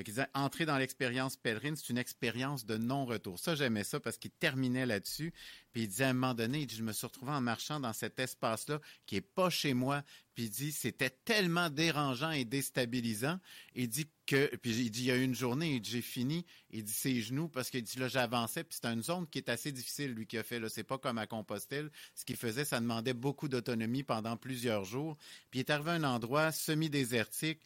Fait 0.00 0.04
qu'il 0.04 0.14
disait, 0.14 0.28
entrer 0.32 0.64
dans 0.64 0.78
l'expérience 0.78 1.36
pèlerine, 1.36 1.76
c'est 1.76 1.90
une 1.90 1.98
expérience 1.98 2.64
de 2.64 2.78
non-retour. 2.78 3.38
Ça, 3.38 3.54
j'aimais 3.54 3.84
ça 3.84 4.00
parce 4.00 4.16
qu'il 4.16 4.30
terminait 4.30 4.86
là-dessus. 4.86 5.34
Puis 5.74 5.82
il 5.82 5.88
disait, 5.88 6.04
à 6.04 6.08
un 6.08 6.12
moment 6.14 6.32
donné, 6.32 6.60
il 6.60 6.66
dit, 6.66 6.74
je 6.74 6.82
me 6.82 6.92
suis 6.92 7.06
retrouvé 7.06 7.32
en 7.32 7.42
marchant 7.42 7.80
dans 7.80 7.92
cet 7.92 8.18
espace-là 8.18 8.80
qui 9.04 9.16
est 9.16 9.20
pas 9.20 9.50
chez 9.50 9.74
moi. 9.74 10.02
Puis 10.34 10.44
il 10.44 10.48
dit, 10.48 10.72
c'était 10.72 11.10
tellement 11.10 11.68
dérangeant 11.68 12.30
et 12.30 12.46
déstabilisant. 12.46 13.38
Il 13.74 13.90
dit 13.90 14.08
que, 14.24 14.56
puis 14.56 14.70
il 14.70 14.90
dit, 14.90 15.00
il 15.00 15.06
y 15.08 15.10
a 15.10 15.16
une 15.16 15.34
journée, 15.34 15.82
j'ai 15.84 16.00
fini. 16.00 16.46
Il 16.70 16.82
dit, 16.82 16.94
ses 16.94 17.20
genoux, 17.20 17.50
parce 17.50 17.68
qu'il 17.68 17.82
dit, 17.82 17.98
là, 17.98 18.08
j'avançais. 18.08 18.64
Puis 18.64 18.78
c'est 18.80 18.88
une 18.88 19.02
zone 19.02 19.26
qui 19.26 19.36
est 19.36 19.50
assez 19.50 19.70
difficile, 19.70 20.12
lui, 20.12 20.26
qui 20.26 20.38
a 20.38 20.42
fait, 20.42 20.60
là. 20.60 20.70
C'est 20.70 20.82
pas 20.82 20.96
comme 20.96 21.18
à 21.18 21.26
Compostelle. 21.26 21.90
Ce 22.14 22.24
qu'il 22.24 22.36
faisait, 22.36 22.64
ça 22.64 22.80
demandait 22.80 23.12
beaucoup 23.12 23.48
d'autonomie 23.48 24.02
pendant 24.02 24.38
plusieurs 24.38 24.86
jours. 24.86 25.18
Puis 25.50 25.60
il 25.60 25.60
est 25.60 25.70
arrivé 25.70 25.90
à 25.90 25.94
un 25.96 26.04
endroit 26.04 26.52
semi-désertique. 26.52 27.60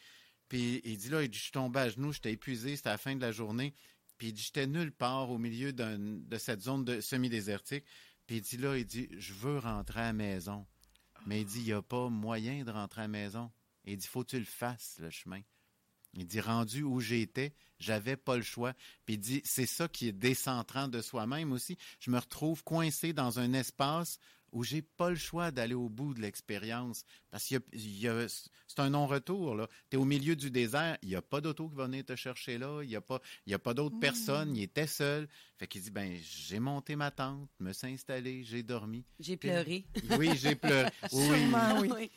Puis 0.55 0.81
il 0.85 0.99
dit 0.99 1.09
là, 1.09 1.21
il 1.21 1.29
dit, 1.29 1.37
je 1.37 1.43
suis 1.43 1.51
tombé 1.51 1.81
à 1.81 1.89
genoux, 1.89 2.13
j'étais 2.13 2.33
épuisé, 2.33 2.77
c'était 2.77 2.91
la 2.91 2.97
fin 2.97 3.17
de 3.17 3.21
la 3.21 3.33
journée. 3.33 3.75
Puis 4.19 4.29
il 4.29 4.33
dit, 4.33 4.41
j'étais 4.41 4.69
nulle 4.69 4.93
part 4.93 5.33
au 5.33 5.37
milieu 5.37 5.73
de 5.73 6.39
cette 6.39 6.61
zone 6.61 7.01
semi-désertique. 7.01 7.85
Puis 8.25 8.37
il 8.37 8.41
dit 8.41 8.59
là, 8.59 8.79
il 8.79 8.87
dit, 8.87 9.09
je 9.19 9.35
veux 9.35 9.59
rentrer 9.59 9.99
à 9.99 10.05
la 10.05 10.13
maison. 10.13 10.65
Mais 11.27 11.41
il 11.41 11.45
dit, 11.45 11.59
il 11.59 11.65
n'y 11.65 11.73
a 11.73 11.83
pas 11.83 12.09
moyen 12.09 12.63
de 12.63 12.71
rentrer 12.71 13.01
à 13.01 13.05
la 13.05 13.09
maison. 13.09 13.51
il 13.85 13.97
dit, 13.97 14.07
faut 14.07 14.23
que 14.23 14.29
tu 14.29 14.39
le 14.39 14.45
fasses, 14.45 14.99
le 15.01 15.11
chemin. 15.11 15.41
Il 16.13 16.25
dit, 16.25 16.41
rendu 16.41 16.85
où 16.85 17.01
j'étais, 17.01 17.53
j'avais 17.81 18.17
pas 18.17 18.37
le 18.37 18.45
choix. 18.45 18.75
Puis 19.07 19.15
il 19.17 19.19
dit, 19.19 19.43
c'est 19.45 19.67
ça 19.67 19.89
qui 19.89 20.07
est 20.07 20.13
décentrant 20.13 20.87
de 20.87 21.03
soi-même 21.03 21.51
aussi. 21.51 21.77
Je 21.99 22.13
me 22.13 22.19
retrouve 22.21 22.63
coincé 22.63 23.13
dans 23.13 23.41
un 23.41 23.55
espace 23.55 24.21
où 24.55 24.63
j'ai 24.63 24.83
pas 24.83 25.11
le 25.11 25.17
choix 25.17 25.51
d'aller 25.51 25.75
au 25.75 25.89
bout 25.89 26.15
de 26.15 26.23
l'expérience. 26.23 27.05
Parce 27.31 27.49
que 27.49 27.57
c'est 27.75 28.81
un 28.81 28.91
non-retour. 28.91 29.67
Tu 29.91 29.97
es 29.97 30.01
au 30.01 30.05
milieu 30.05 30.37
du 30.37 30.51
désert, 30.51 30.97
il 31.03 31.11
n'y 31.11 31.17
a 31.17 31.23
pas 31.23 31.41
d'auto 31.41 31.69
qui 31.69 31.75
va 31.75 31.85
venir 31.85 32.05
te 32.05 32.15
chercher 32.15 32.57
là, 32.57 32.81
il 32.83 32.89
n'y 32.89 32.97
a 32.97 33.01
pas, 33.01 33.21
y 33.47 33.53
a 33.53 33.59
pas 33.59 33.75
d'autres 33.75 33.97
mmh. 33.97 34.01
personnes, 34.01 34.57
il 34.57 34.63
était 34.63 34.87
seul. 34.87 35.29
Fait 35.59 35.67
qu'il 35.67 35.83
dit, 35.83 35.91
ben 35.91 36.17
j'ai 36.23 36.61
monté 36.61 36.95
ma 36.95 37.11
tente, 37.11 37.51
me 37.59 37.73
suis 37.73 37.89
installé, 37.89 38.45
j'ai 38.45 38.63
dormi. 38.63 39.05
J'ai 39.19 39.37
pleuré. 39.37 39.85
Oui, 40.19 40.31
j'ai 40.37 40.55
pleuré. 40.55 40.89
oui. 41.13 41.91
oui. 41.91 42.11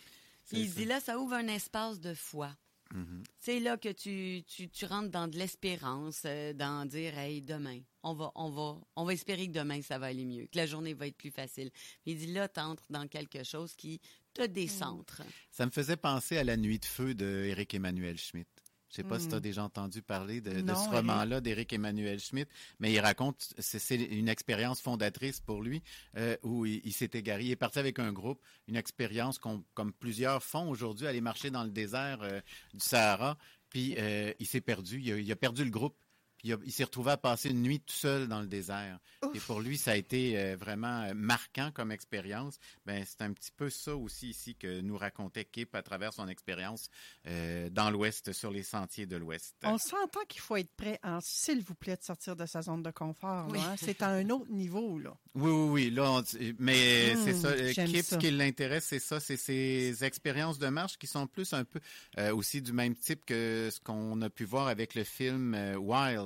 Il 0.51 0.71
dit 0.71 0.85
là, 0.85 0.99
ça 0.99 1.19
ouvre 1.19 1.33
un 1.33 1.47
espace 1.47 1.99
de 1.99 2.13
foi. 2.13 2.55
Mm-hmm. 2.93 3.23
C'est 3.39 3.59
là 3.59 3.77
que 3.77 3.89
tu, 3.89 4.43
tu, 4.47 4.69
tu, 4.69 4.85
rentres 4.85 5.09
dans 5.09 5.27
de 5.27 5.37
l'espérance, 5.37 6.23
euh, 6.25 6.53
dans 6.53 6.87
dire 6.87 7.17
hey 7.17 7.41
demain, 7.41 7.79
on 8.03 8.13
va 8.13 8.31
on 8.35 8.49
va 8.49 8.79
on 8.95 9.03
va 9.03 9.13
espérer 9.13 9.47
que 9.47 9.53
demain 9.53 9.81
ça 9.81 9.99
va 9.99 10.07
aller 10.07 10.25
mieux, 10.25 10.45
que 10.45 10.57
la 10.57 10.65
journée 10.65 10.93
va 10.93 11.07
être 11.07 11.17
plus 11.17 11.31
facile. 11.31 11.71
il 12.05 12.17
dit 12.17 12.33
là 12.33 12.47
tu 12.47 12.59
entres 12.59 12.85
dans 12.89 13.07
quelque 13.07 13.43
chose 13.43 13.75
qui 13.75 13.99
te 14.33 14.45
décentre. 14.45 15.21
Ça 15.51 15.65
me 15.65 15.71
faisait 15.71 15.97
penser 15.97 16.37
à 16.37 16.43
la 16.43 16.57
nuit 16.57 16.79
de 16.79 16.85
feu 16.85 17.13
de 17.13 17.45
Eric 17.45 17.73
Emmanuel 17.73 18.17
Schmitt. 18.17 18.47
Je 18.89 18.95
sais 18.95 19.03
pas 19.03 19.19
si 19.19 19.27
tu 19.27 19.35
as 19.35 19.37
hmm. 19.37 19.41
déjà 19.41 19.63
entendu 19.63 20.01
parler 20.01 20.41
de, 20.41 20.51
ce 20.51 20.89
roman-là 20.89 21.41
d'Éric 21.41 21.73
Emmanuel 21.73 22.19
Schmitt, 22.19 22.47
mais 22.79 22.93
il 22.93 22.99
raconte, 22.99 23.53
c'est 23.57 23.95
une 23.95 24.29
expérience 24.29 24.81
fondatrice 24.81 25.41
pour 25.41 25.61
lui, 25.61 25.81
euh, 26.15 26.37
où 26.43 26.65
il, 26.65 26.93
s'est 26.93 27.09
égaré. 27.13 27.43
Il 27.43 27.51
est 27.51 27.57
parti 27.57 27.79
avec 27.79 27.99
un 27.99 28.13
groupe, 28.13 28.41
une 28.67 28.75
expérience 28.75 29.39
comme 29.39 29.93
plusieurs 29.99 30.41
font 30.41 30.69
aujourd'hui, 30.69 31.07
aller 31.07 31.21
marcher 31.21 31.51
dans 31.51 31.63
le 31.63 31.71
désert 31.71 32.19
euh, 32.21 32.39
du 32.73 32.79
Sahara. 32.79 33.37
Puis 33.69 33.95
euh, 33.97 34.31
il 34.39 34.45
s'est 34.45 34.61
perdu, 34.61 35.01
il 35.01 35.11
a, 35.11 35.17
il 35.17 35.31
a 35.31 35.35
perdu 35.35 35.63
le 35.65 35.69
groupe. 35.69 35.95
Puis 36.37 36.51
il, 36.65 36.71
s'est 36.71 36.83
retrouvé 36.83 37.11
à 37.11 37.17
passer 37.17 37.49
une 37.49 37.61
nuit 37.61 37.79
tout 37.79 37.93
seul 37.93 38.27
dans 38.27 38.41
le 38.41 38.47
désert. 38.47 38.99
Et 39.33 39.39
pour 39.39 39.59
lui, 39.59 39.77
ça 39.77 39.91
a 39.91 39.95
été 39.95 40.37
euh, 40.39 40.55
vraiment 40.55 41.01
euh, 41.03 41.13
marquant 41.15 41.71
comme 41.73 41.91
expérience. 41.91 42.59
Ben, 42.85 43.03
c'est 43.05 43.21
un 43.23 43.33
petit 43.33 43.51
peu 43.55 43.69
ça 43.69 43.95
aussi 43.95 44.29
ici 44.29 44.55
que 44.55 44.81
nous 44.81 44.97
racontait 44.97 45.45
Kip 45.45 45.73
à 45.75 45.81
travers 45.81 46.13
son 46.13 46.27
expérience 46.27 46.89
euh, 47.27 47.69
dans 47.69 47.89
l'Ouest, 47.89 48.31
sur 48.33 48.51
les 48.51 48.63
sentiers 48.63 49.05
de 49.05 49.17
l'Ouest. 49.17 49.55
On 49.63 49.77
s'entend 49.77 50.21
qu'il 50.27 50.41
faut 50.41 50.55
être 50.55 50.71
prêt, 50.75 50.99
en 51.03 51.19
s'il 51.21 51.61
vous 51.63 51.75
plaît, 51.75 51.97
de 51.97 52.03
sortir 52.03 52.35
de 52.35 52.45
sa 52.45 52.61
zone 52.61 52.83
de 52.83 52.91
confort. 52.91 53.47
Oui. 53.49 53.59
hein. 53.59 53.75
C'est 53.77 54.01
à 54.01 54.09
un 54.09 54.29
autre 54.29 54.51
niveau. 54.51 54.99
là. 54.99 55.15
Oui, 55.35 55.51
oui, 55.51 55.69
oui. 55.69 55.89
Là, 55.91 56.11
on- 56.11 56.23
mais 56.59 57.15
Mmh, 57.15 57.19
c'est 57.25 57.33
ça. 57.33 57.85
Kip, 57.85 58.03
ça. 58.05 58.15
ce 58.15 58.19
qui 58.19 58.31
l'intéresse, 58.31 58.85
c'est 58.85 58.99
ça, 58.99 59.19
c'est 59.19 59.37
ces 59.37 60.03
expériences 60.03 60.59
de 60.59 60.67
marche 60.67 60.97
qui 60.97 61.07
sont 61.07 61.27
plus 61.27 61.53
un 61.53 61.63
peu 61.63 61.79
euh, 62.17 62.33
aussi 62.35 62.61
du 62.61 62.73
même 62.73 62.95
type 62.95 63.25
que 63.25 63.69
ce 63.71 63.79
qu'on 63.79 64.21
a 64.21 64.29
pu 64.29 64.45
voir 64.45 64.67
avec 64.67 64.95
le 64.95 65.03
film 65.03 65.53
euh, 65.53 65.75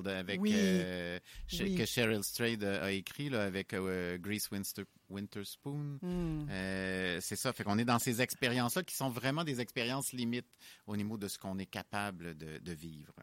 Wild, 0.05 0.17
avec 0.19 0.41
Oui. 0.41 0.51
euh, 0.55 1.19
Oui. 1.59 1.75
que 1.75 1.85
Cheryl 1.85 2.23
Strayed 2.23 2.63
a 2.63 2.83
a 2.83 2.91
écrit 2.91 3.29
là, 3.29 3.43
avec 3.43 3.73
euh, 3.73 4.17
Grease 4.17 4.47
Winter, 4.51 4.83
Winterspoon. 5.09 5.99
Hmm. 6.01 6.47
Euh, 6.49 7.19
c'est 7.21 7.35
ça. 7.35 7.53
Fait 7.53 7.63
qu'on 7.63 7.77
est 7.77 7.85
dans 7.85 7.99
ces 7.99 8.21
expériences-là 8.21 8.83
qui 8.83 8.95
sont 8.95 9.09
vraiment 9.09 9.43
des 9.43 9.59
expériences 9.61 10.13
limites 10.13 10.47
au 10.87 10.95
niveau 10.97 11.17
de 11.17 11.27
ce 11.27 11.37
qu'on 11.37 11.57
est 11.59 11.65
capable 11.65 12.37
de, 12.37 12.57
de 12.59 12.71
vivre. 12.73 13.13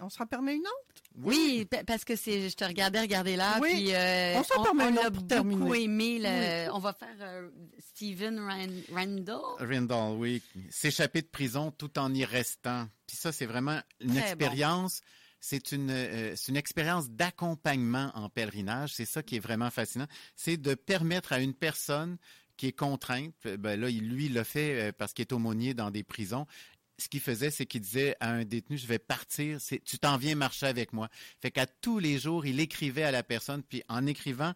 On 0.00 0.08
s'en 0.08 0.26
permet 0.26 0.54
une 0.54 0.62
autre? 0.62 1.02
Oui, 1.16 1.66
pa- 1.70 1.84
parce 1.84 2.02
que 2.02 2.16
c'est, 2.16 2.48
je 2.48 2.56
te 2.56 2.64
regardais 2.64 3.02
regarder 3.02 3.36
là, 3.36 3.58
Oui. 3.60 3.68
puis 3.74 3.94
euh, 3.94 4.38
On 4.38 4.42
s'en 4.42 4.62
permet 4.62 4.88
une 4.88 4.98
autre 4.98 5.10
pour 5.10 5.26
terminer. 5.26 5.60
beaucoup 5.60 5.74
aimé. 5.74 6.18
le- 6.22 6.72
On 6.72 6.78
va 6.78 6.94
faire 6.94 7.14
euh, 7.20 7.50
Ran- 8.00 8.66
Randall. 8.94 9.40
Rindall, 9.58 10.16
oui. 10.16 10.42
S'échapper 10.70 11.20
de 11.20 11.26
prison 11.26 11.70
tout 11.70 11.98
en 11.98 12.14
y 12.14 12.24
restant. 12.24 12.88
Puis 13.06 13.16
ça, 13.18 13.30
c'est 13.30 13.44
vraiment 13.44 13.80
une 14.00 14.12
Très 14.14 14.20
expérience. 14.20 15.02
C'est 15.40 15.72
une, 15.72 15.90
euh, 15.90 16.34
une 16.48 16.56
expérience 16.56 17.10
d'accompagnement 17.10 18.10
en 18.14 18.28
pèlerinage. 18.28 18.94
C'est 18.94 19.04
ça 19.04 19.22
qui 19.22 19.36
est 19.36 19.40
vraiment 19.40 19.70
fascinant. 19.70 20.06
C'est 20.34 20.56
de 20.56 20.74
permettre 20.74 21.32
à 21.32 21.40
une 21.40 21.54
personne 21.54 22.18
qui 22.56 22.66
est 22.66 22.72
contrainte, 22.72 23.34
ben 23.44 23.80
là, 23.80 23.88
lui, 23.88 24.26
il 24.26 24.34
l'a 24.34 24.44
fait 24.44 24.88
euh, 24.88 24.92
parce 24.92 25.12
qu'il 25.12 25.22
est 25.22 25.32
aumônier 25.32 25.74
dans 25.74 25.90
des 25.90 26.02
prisons. 26.02 26.46
Ce 26.98 27.08
qu'il 27.08 27.20
faisait, 27.20 27.50
c'est 27.50 27.66
qu'il 27.66 27.80
disait 27.80 28.16
à 28.18 28.32
un 28.32 28.44
détenu, 28.44 28.76
je 28.76 28.86
vais 28.88 28.98
partir, 28.98 29.58
tu 29.84 29.98
t'en 30.00 30.16
viens 30.16 30.34
marcher 30.34 30.66
avec 30.66 30.92
moi. 30.92 31.08
Fait 31.40 31.52
qu'à 31.52 31.66
tous 31.66 32.00
les 32.00 32.18
jours, 32.18 32.44
il 32.44 32.58
écrivait 32.58 33.04
à 33.04 33.12
la 33.12 33.22
personne, 33.22 33.62
puis 33.62 33.84
en 33.88 34.04
écrivant 34.06 34.52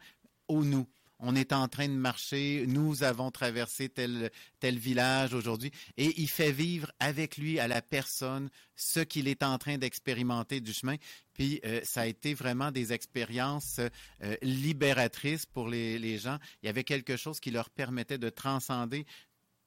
au 0.48 0.64
nous. 0.64 0.88
On 1.24 1.36
est 1.36 1.52
en 1.52 1.68
train 1.68 1.86
de 1.86 1.94
marcher, 1.94 2.64
nous 2.66 3.04
avons 3.04 3.30
traversé 3.30 3.88
tel, 3.88 4.32
tel 4.58 4.76
village 4.76 5.34
aujourd'hui, 5.34 5.70
et 5.96 6.20
il 6.20 6.28
fait 6.28 6.50
vivre 6.50 6.90
avec 6.98 7.36
lui, 7.36 7.60
à 7.60 7.68
la 7.68 7.80
personne, 7.80 8.50
ce 8.74 8.98
qu'il 8.98 9.28
est 9.28 9.44
en 9.44 9.56
train 9.56 9.78
d'expérimenter 9.78 10.60
du 10.60 10.72
chemin. 10.72 10.96
Puis 11.32 11.60
euh, 11.64 11.80
ça 11.84 12.00
a 12.00 12.06
été 12.06 12.34
vraiment 12.34 12.72
des 12.72 12.92
expériences 12.92 13.78
euh, 13.78 14.36
libératrices 14.42 15.46
pour 15.46 15.68
les, 15.68 16.18
gens. 16.18 16.38
Il 16.60 16.66
y 16.66 16.68
avait 16.68 16.82
quelque 16.82 17.16
chose 17.16 17.38
qui 17.38 17.52
leur 17.52 17.70
permettait 17.70 18.18
de 18.18 18.28
transcender 18.28 19.06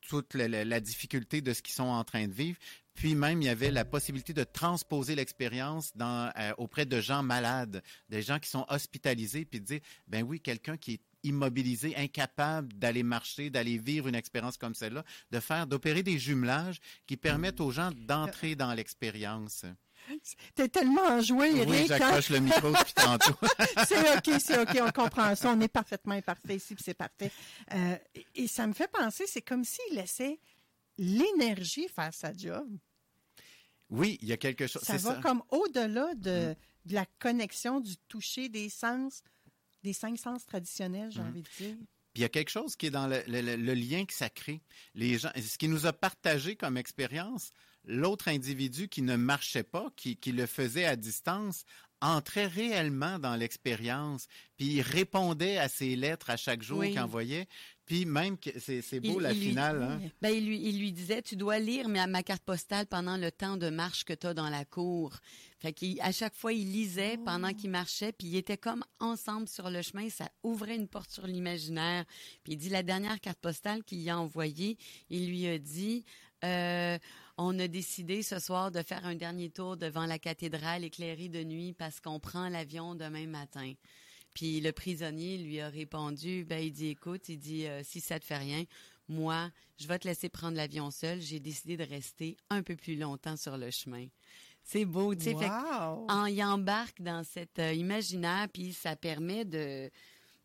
toute 0.02 0.34
la, 0.34 0.80
difficulté 0.82 1.41
de 1.41 1.54
ce 1.54 1.62
qu'ils 1.62 1.74
sont 1.74 1.84
en 1.84 2.04
train 2.04 2.28
de 2.28 2.34
vivre. 2.34 2.60
Puis 2.96 3.15
même, 3.15 3.41
il 3.41 3.46
y 3.46 3.50
avait 3.50 3.72
la 3.72 3.86
possibilité 3.86 4.34
de 4.34 4.44
transposer 4.44 5.15
l'expérience 5.15 5.94
euh, 6.02 6.54
auprès 6.58 6.86
de 6.86 7.00
gens 7.00 7.24
malades, 7.24 7.82
des 8.10 8.22
gens 8.22 8.39
qui 8.39 8.50
sont 8.50 8.65
hospitalisés, 8.68 9.46
puis 9.46 9.62
de 9.62 9.65
dire, 9.65 9.80
ben 10.08 10.22
oui, 10.22 10.41
quelqu'un 10.41 10.78
qui 10.78 10.94
est 10.94 11.02
immobilisé, 11.26 11.96
incapable 11.98 12.74
d'aller 12.74 13.04
marcher, 13.04 13.50
d'aller 13.50 13.78
vivre 13.78 14.08
une 14.08 14.16
expérience 14.16 14.58
comme 14.58 14.74
celle-là, 14.76 15.04
de 15.32 15.40
faire, 15.40 15.68
d'opérer 15.68 16.04
des 16.04 16.18
jumelages 16.20 16.80
qui 17.08 17.18
permettent 17.18 17.60
aux 17.62 17.72
gens 17.72 17.92
d'entrer 17.92 18.56
dans 18.56 18.74
l'expérience. 18.74 19.66
T'es 20.54 20.70
tellement 20.70 21.02
enjoué, 21.02 21.52
Oui, 21.52 21.60
Eric. 21.62 21.92
hein? 21.92 21.98
j'accroche 21.98 22.30
le 22.30 22.40
micro 22.40 22.70
depuis 22.72 22.94
tantôt. 22.96 23.34
c'est 23.88 24.18
OK, 24.18 24.40
c'est 24.40 24.62
OK, 24.62 24.78
on 24.82 24.92
comprend 24.92 25.36
ça. 25.36 25.50
On 25.52 25.60
est 25.60 25.68
parfaitement 25.68 26.14
imparfait 26.14 26.58
ici, 26.58 26.76
puis 26.76 26.84
c'est 26.86 26.94
parfait. 26.94 27.32
Euh, 27.74 27.98
et- 28.36 28.48
ça 28.48 28.68
me 28.68 28.74
fait 28.74 28.88
penser, 28.88 29.26
c'est 29.28 29.42
comme 29.42 29.64
s'il 29.64 29.96
laissait 29.96 30.40
l'énergie 31.00 31.88
faire 31.88 32.14
sa 32.14 32.34
job. 32.34 32.68
Oui, 33.90 34.18
il 34.22 34.28
y 34.28 34.34
a 34.34 34.38
quelque 34.38 34.68
chose. 34.68 34.82
Ça 34.84 34.98
va 34.98 35.16
ça. 35.16 35.22
comme 35.22 35.42
au-delà 35.50 36.14
de, 36.16 36.56
de 36.86 36.94
la 36.94 37.06
connexion 37.20 37.80
du 37.80 37.98
toucher 38.08 38.50
des 38.50 38.70
sens, 38.70 39.22
des 39.86 39.93
cinq 39.93 40.17
sens 40.17 40.45
traditionnels, 40.45 41.12
j'ai 41.12 41.21
envie 41.21 41.41
de 41.41 41.48
dire. 41.58 41.76
Puis 42.13 42.21
il 42.21 42.21
y 42.21 42.26
a 42.26 42.30
quelque 42.30 42.50
chose 42.50 42.76
qui 42.76 42.88
est 42.88 42.91
dans 42.91 43.08
le, 43.08 43.21
le- 43.28 43.41
le- 43.41 43.56
le 43.56 43.74
lien 43.74 44.06
que 44.06 44.13
ça 44.13 44.30
crée. 44.30 44.62
Les 44.93 45.17
gens, 45.17 45.30
ce 45.36 45.58
qui 45.58 45.67
nous 45.67 45.86
a 45.86 45.93
partagé 45.93 46.56
comme 46.56 46.78
expérience, 46.78 47.52
l'autre 47.84 48.30
individu 48.30 48.88
qui 48.88 49.02
ne 49.02 49.15
marchait 49.15 49.63
pas, 49.63 49.89
qui, 49.95 50.15
qui 50.17 50.32
le 50.32 50.45
faisait 50.45 50.86
à 50.86 50.95
distance, 50.95 51.65
entrait 52.08 52.48
réellement 52.48 53.20
dans 53.20 53.36
l'expérience, 53.36 54.28
puis 54.58 54.65
il 54.76 54.82
répondait 54.82 55.58
à 55.58 55.68
ses 55.70 55.96
lettres 55.96 56.30
à 56.30 56.38
chaque 56.38 56.62
jour 56.63 56.80
Oui. 56.80 56.91
qu'il 56.91 57.00
envoyait. 57.00 57.48
Puis 57.86 58.06
même, 58.06 58.36
que 58.39 58.50
c'est 58.60 58.82
c'est 58.82 59.00
beau 59.00 59.20
Il- 59.20 59.24
la 59.24 59.32
il 59.32 59.39
lui- 59.39 59.48
finale. 59.50 59.84
hein. 59.84 60.02
Ben, 60.22 60.30
il, 60.30 60.46
lui, 60.48 60.60
il 60.60 60.80
lui 60.80 60.91
disait, 60.91 61.22
tu 61.22 61.36
dois 61.36 61.60
lire 61.60 61.88
ma, 61.88 62.08
ma 62.08 62.24
carte 62.24 62.41
postale 62.44 62.88
pendant 62.88 63.15
le 63.15 63.32
temps 63.32 63.58
de 63.58 63.70
marche 63.70 64.04
que 64.06 64.13
tu 64.13 64.26
as 64.26 64.34
dans 64.34 64.50
la 64.50 64.65
cour. 64.65 65.13
Fait 65.60 65.72
qu'à 65.72 66.12
chaque 66.12 66.34
fois, 66.36 66.52
il 66.54 66.72
lisait 66.72 67.18
pendant 67.18 67.54
qu'il 67.54 67.70
marchait, 67.70 68.12
puis 68.12 68.28
ils 68.28 68.38
étaient 68.38 68.58
comme 68.58 68.84
ensemble 69.00 69.48
sur 69.48 69.70
le 69.70 69.82
chemin. 69.84 70.10
Ça 70.10 70.30
ouvrait 70.44 70.76
une 70.76 70.88
porte 70.88 71.12
sur 71.12 71.28
l'imaginaire. 71.28 72.06
Puis 72.44 72.54
il 72.54 72.58
dit, 72.58 72.70
la 72.70 72.82
dernière 72.82 73.20
carte 73.22 73.39
postale 73.39 73.84
qu'il 73.84 74.08
a 74.10 74.18
envoyée, 74.20 74.78
il 75.12 75.30
lui 75.30 75.48
a 75.48 75.60
dit, 75.60 76.06
euh, 76.44 76.98
on 77.38 77.58
a 77.60 77.67
décidé 77.67 78.24
ce 78.24 78.39
soir 78.39 78.71
de 78.71 78.82
faire 78.82 79.06
un 79.06 79.15
dernier 79.15 79.50
tour 79.50 79.78
devant 79.78 80.06
la 80.06 80.19
cathédrale 80.19 80.84
éclairée 80.84 81.30
de 81.30 81.43
nuit 81.43 81.74
parce 81.74 82.00
qu'on 82.00 82.19
prend 82.19 82.48
l'avion 82.50 82.95
demain 82.95 83.28
matin. 83.28 83.74
Puis 84.34 84.60
le 84.62 84.71
prisonnier 84.71 85.38
lui 85.38 85.60
a 85.62 85.69
répondu, 85.69 86.45
ben 86.45 86.63
il 86.63 86.71
dit 86.71 86.88
écoute, 86.88 87.30
il 87.30 87.38
dit 87.39 87.67
euh, 87.67 87.82
si 87.84 88.02
ça 88.02 88.19
te 88.19 88.26
fait 88.26 88.38
rien, 88.38 88.63
moi, 89.08 89.50
je 89.78 89.88
vais 89.88 90.00
te 90.00 90.08
laisser 90.08 90.30
prendre 90.30 90.58
l'avion 90.58 90.91
seul. 90.91 91.21
J'ai 91.21 91.39
décidé 91.39 91.78
de 91.78 91.84
rester 91.84 92.38
un 92.50 92.63
peu 92.63 92.76
plus 92.76 92.95
longtemps 92.98 93.38
sur 93.38 93.58
le 93.58 93.69
chemin. 93.71 94.08
C'est 94.63 94.86
beau, 94.86 95.13
tu 95.13 95.26
sais. 95.26 95.34
Wow! 95.36 96.08
en- 96.10 96.26
il 96.26 96.43
embarque 96.43 97.02
dans 97.02 97.24
cet 97.24 97.60
euh, 97.60 97.71
imaginaire, 97.74 98.48
puis 98.52 98.74
ça 98.74 98.95
permet 98.95 99.45
de 99.45 99.89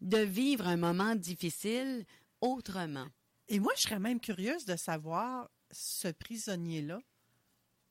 de 0.03 0.19
vivre 0.19 0.67
un 0.67 0.77
moment 0.79 1.15
difficile 1.15 2.05
autrement. 2.41 3.07
Et 3.49 3.59
moi, 3.61 3.73
je 3.77 3.83
serais 3.83 3.99
même 3.99 4.19
curieuse 4.21 4.65
de 4.65 4.77
savoir, 4.77 5.51
ce 5.71 6.09
prisonnier-là, 6.09 7.01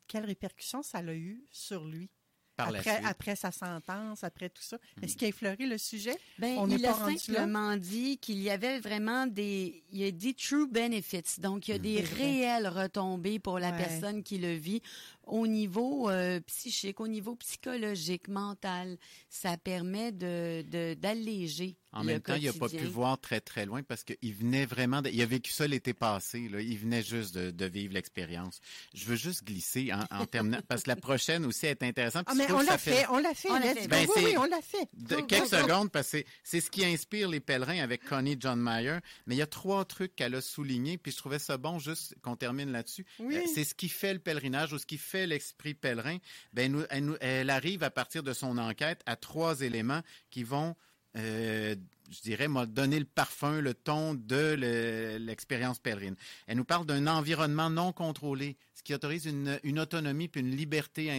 quelles 0.08 0.26
répercussions 0.26 0.82
ça 0.84 1.00
a 1.00 1.14
eu 1.14 1.44
sur 1.52 1.86
lui 1.86 2.10
Par 2.56 2.68
après, 3.06 3.36
sa 3.36 3.52
sentence, 3.52 4.24
après 4.24 4.50
tout 4.50 4.62
ça? 4.62 4.78
Est-ce 5.02 5.16
qu'il 5.16 5.26
a 5.26 5.30
effleuré 5.30 5.66
le 5.66 5.78
sujet? 5.78 6.16
Ben, 6.40 6.58
On 6.58 6.68
il 6.70 6.86
a 6.86 6.94
simplement 6.94 7.78
dit 7.78 8.18
qu'il 8.18 8.42
y 8.42 8.50
avait 8.50 8.80
vraiment 8.80 9.28
des, 9.28 9.84
il 9.92 10.04
a 10.04 10.12
dit 10.12 10.36
true 10.36 10.68
benefits, 10.68 11.40
donc 11.40 11.68
il 11.68 11.72
y 11.72 11.74
a 11.76 11.78
des 11.78 11.98
C'est 11.98 12.16
vrai. 12.16 12.24
réelles 12.24 12.68
retombées 12.68 13.40
pour 13.40 13.60
la 13.60 13.72
Ouais. 13.72 13.78
personne 13.78 14.24
qui 14.24 14.40
le 14.40 14.54
vit 14.54 14.82
au 15.30 15.48
niveau 15.48 16.10
euh, 16.10 16.40
psychique, 16.42 17.00
au 17.00 17.08
niveau 17.08 17.36
psychologique, 17.36 18.28
mental. 18.28 18.98
Ça 19.30 19.58
permet 19.58 20.12
de 20.12 20.64
de- 20.64 20.94
d'alléger. 20.96 21.76
En 21.92 22.02
le 22.02 22.06
même 22.06 22.22
temps, 22.22 22.36
il 22.36 22.46
n'a 22.46 22.54
pas 22.54 22.70
pu 22.70 22.86
voir 22.86 23.20
très 23.20 23.42
très 23.42 23.66
loin 23.66 23.82
parce 23.82 24.04
qu'il 24.04 24.34
venait 24.36 24.68
vraiment, 24.68 25.02
de- 25.02 25.10
il 25.10 25.20
a 25.24 25.26
vécu 25.26 25.52
ça 25.52 25.66
l'été 25.68 25.94
passé. 25.96 26.48
Là. 26.48 26.62
Il 26.62 26.78
venait 26.78 27.02
juste 27.02 27.34
de, 27.34 27.50
de 27.50 27.66
vivre 27.66 27.96
l'expérience. 27.96 28.60
Je 28.94 29.06
veux 29.06 29.16
juste 29.16 29.44
glisser 29.44 29.92
en, 29.92 30.04
en 30.16 30.26
terminant 30.28 30.60
parce 30.68 30.84
que 30.84 30.90
la 30.90 30.96
prochaine 30.96 31.46
aussi 31.46 31.66
est 31.66 31.82
intéressante. 31.82 32.26
Ah, 32.28 32.36
mais 32.36 32.52
on 32.52 32.62
l'a 32.62 32.78
fait, 32.78 33.06
on 33.10 33.18
l'a 33.18 33.34
fait. 33.34 33.50
On 33.50 33.58
l'a 33.58 33.74
let's 33.74 33.80
fait. 33.82 33.88
go. 33.88 33.90
Ben, 33.90 34.08
oui, 34.24 34.38
on 34.38 34.44
l'a 34.46 34.62
fait. 34.62 34.88
De 34.94 35.16
Go, 35.16 35.24
quelques 35.24 35.50
go, 35.50 35.58
go. 35.58 35.64
secondes, 35.64 35.92
parce 35.92 36.12
que 36.12 36.18
c'est- 36.20 36.26
c'est 36.44 36.62
ce 36.62 36.70
qui 36.70 36.86
inspire 36.86 37.28
les 37.28 37.40
pèlerins 37.40 37.80
avec 37.80 38.04
Connie 38.06 38.38
John 38.40 38.60
Mayer. 38.62 39.00
Mais 39.26 39.34
il 39.36 39.40
y 39.40 39.42
a 39.42 39.48
trois 39.48 39.84
trucs 39.86 40.16
qu'elle 40.16 40.36
a 40.36 40.42
soulignés, 40.42 41.00
puis 41.00 41.12
je 41.12 41.18
trouvais 41.18 41.40
ça 41.40 41.58
bon 41.58 41.80
juste 41.80 42.14
qu'on 42.22 42.36
termine 42.36 42.72
là-dessus. 42.72 43.06
Oui. 43.20 43.36
Euh, 43.36 43.42
C'est 43.52 43.64
ce 43.64 43.74
qui 43.74 43.90
fait 43.90 44.14
le 44.14 44.20
pèlerinage 44.20 44.74
ou 44.74 44.78
ce 44.78 44.86
qui 44.86 44.98
fait 45.00 45.19
l'esprit 45.28 45.74
pèlerin. 45.74 46.18
Ben, 46.54 46.72
nous- 46.72 46.86
elle, 46.90 47.06
nous- 47.06 47.18
elle 47.22 47.50
arrive 47.50 47.84
à 47.84 47.90
partir 47.90 48.24
de 48.24 48.34
son 48.34 48.58
enquête 48.58 49.02
à 49.06 49.16
trois 49.16 49.62
éléments 49.62 50.02
qui 50.30 50.44
vont, 50.44 50.76
euh, 51.18 51.76
je 52.12 52.22
dirais, 52.22 52.48
donner 52.68 53.00
le 53.00 53.06
parfum, 53.06 53.62
le 53.62 53.74
ton 53.74 54.14
de 54.16 54.56
le- 54.58 55.18
l'expérience 55.20 55.80
pèlerine. 55.80 56.16
Elle 56.48 56.58
nous 56.58 56.66
parle 56.66 56.86
d'un 56.86 57.08
environnement 57.08 57.70
non 57.70 57.92
contrôlé, 57.94 58.58
ce 58.74 58.82
qui 58.84 58.94
autorise 58.96 59.26
une, 59.26 59.60
une 59.64 59.80
autonomie 59.80 60.28
puis 60.28 60.42
une 60.42 60.56
liberté 60.56 61.12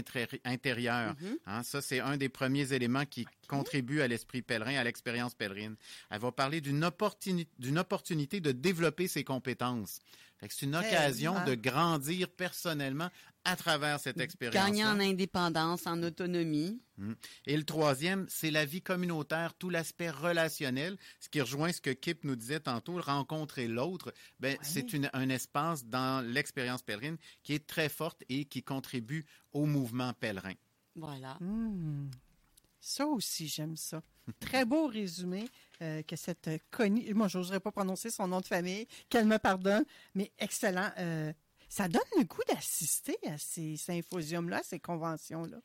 intérieure. 0.45 1.15
Hein, 1.47 1.63
ça, 1.63 1.81
c'est 1.83 2.01
un 2.01 2.17
des 2.17 2.29
premiers 2.29 2.73
éléments 2.73 3.05
qui 3.05 3.27
contribue 3.49 4.01
à 4.01 4.09
l'esprit 4.09 4.43
pèlerin, 4.43 4.77
à 4.77 4.85
l'expérience 4.85 5.35
pèlerine. 5.35 5.77
Elle 6.11 6.21
va 6.21 6.33
parler 6.33 6.61
d'une 6.61 6.83
opportuni- 6.85 7.47
d'une 7.59 7.79
opportunité 7.79 8.41
de 8.41 8.53
développer 8.53 9.09
ses 9.09 9.25
compétences. 9.25 9.99
C'est 10.49 10.63
une 10.67 10.75
occasion 10.77 11.35
de 11.45 11.55
grandir 11.55 12.29
personnellement 12.31 13.09
à 13.45 13.57
travers 13.57 13.99
cette 14.01 14.21
expérience. 14.21 14.55
Gagner 14.55 14.85
en 14.85 14.99
indépendance, 15.01 15.87
en 15.87 16.03
autonomie. 16.03 16.81
Et 17.47 17.57
le 17.57 17.65
troisième, 17.65 18.27
c'est 18.29 18.51
la 18.51 18.65
vie 18.67 18.83
communautaire, 18.83 19.55
tout 19.55 19.71
l'aspect 19.71 20.11
relationnel, 20.11 20.99
ce 21.21 21.29
qui 21.29 21.41
rejoint 21.41 21.73
ce 21.73 21.81
que 21.81 21.91
Kip 21.91 22.25
nous 22.25 22.37
disait 22.37 22.61
tantôt, 22.61 23.01
rencontrer 23.01 23.67
l'autre. 23.69 24.13
Ben, 24.41 24.57
C'est 24.63 24.93
une- 24.93 25.11
un 25.15 25.29
espace 25.31 25.85
dans 25.87 26.25
l'expérience 26.27 26.83
pèlerine 26.83 27.17
qui 27.43 27.55
est 27.55 27.67
très 27.67 27.89
forte 27.89 28.23
et 28.29 28.45
qui 28.45 28.63
contribue 28.63 29.25
au 29.53 29.65
mouvement 29.67 30.13
pèlerin. 30.13 30.55
Voilà. 30.97 31.39
Hmm. 31.41 32.11
Ça 32.81 33.07
aussi, 33.07 33.47
j'aime 33.49 33.77
ça. 33.77 34.03
Très 34.39 34.65
beau 34.65 34.87
résumé 34.87 35.49
euh, 35.83 36.03
que 36.03 36.17
cette 36.17 36.49
euh, 36.49 36.59
Connie, 36.71 37.13
moi, 37.15 37.29
j'oserais 37.29 37.61
pas 37.61 37.73
prononcer 37.73 38.11
son 38.11 38.29
nom 38.29 38.41
de 38.41 38.47
famille, 38.47 38.87
qu'elle 39.09 39.27
me 39.27 39.39
pardonne, 39.39 39.85
mais 40.15 40.31
excellent. 40.39 40.91
Euh, 40.99 41.33
ça 41.69 41.89
donne 41.89 42.03
le 42.19 42.25
goût 42.25 42.43
d'assister 42.49 43.17
à 43.27 43.39
ces 43.39 43.77
symposiums-là, 43.77 44.61
ces 44.63 44.81
conventions-là. 44.81 45.59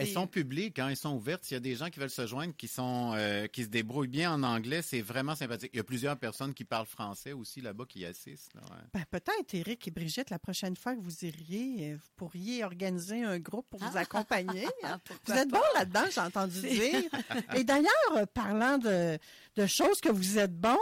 Elles 0.00 0.08
sont 0.08 0.26
publiques, 0.26 0.78
hein, 0.78 0.88
elles 0.90 0.96
sont 0.96 1.14
ouvertes. 1.14 1.44
S'il 1.44 1.54
y 1.54 1.56
a 1.56 1.60
des 1.60 1.74
gens 1.74 1.90
qui 1.90 1.98
veulent 2.00 2.08
se 2.10 2.26
joindre, 2.26 2.54
qui 2.56 2.68
sont, 2.68 3.12
euh, 3.16 3.46
qui 3.48 3.64
se 3.64 3.68
débrouillent 3.68 4.06
bien 4.08 4.32
en 4.32 4.42
anglais, 4.42 4.80
c'est 4.82 5.00
vraiment 5.00 5.34
sympathique. 5.34 5.70
Il 5.72 5.76
y 5.76 5.80
a 5.80 5.84
plusieurs 5.84 6.16
personnes 6.16 6.54
qui 6.54 6.64
parlent 6.64 6.86
français 6.86 7.32
aussi 7.32 7.60
là-bas 7.60 7.84
qui 7.88 8.04
assistent. 8.04 8.54
là, 8.54 8.60
ouais. 8.70 8.82
Ben, 8.94 9.04
peut-être, 9.10 9.54
Éric 9.54 9.88
et 9.88 9.90
Brigitte, 9.90 10.30
la 10.30 10.38
prochaine 10.38 10.76
fois 10.76 10.94
que 10.94 11.00
vous 11.00 11.24
iriez, 11.24 11.92
euh, 11.92 11.96
vous 11.96 12.10
pourriez 12.16 12.64
organiser 12.64 13.22
un 13.22 13.38
groupe 13.38 13.66
pour 13.70 13.80
vous 13.80 13.96
accompagner. 13.96 14.66
hein. 14.84 15.00
Ah, 15.10 15.14
Vous 15.26 15.32
êtes 15.34 15.48
bon 15.50 15.60
là-dedans, 15.74 16.04
j'ai 16.12 16.20
entendu 16.20 16.60
dire. 16.60 17.10
Et 17.56 17.64
d'ailleurs, 17.64 17.90
euh, 18.16 18.26
parlant 18.26 18.78
de, 18.78 19.18
de 19.56 19.66
choses 19.66 20.00
que 20.00 20.08
vous 20.10 20.38
êtes 20.38 20.54
bon, 20.54 20.78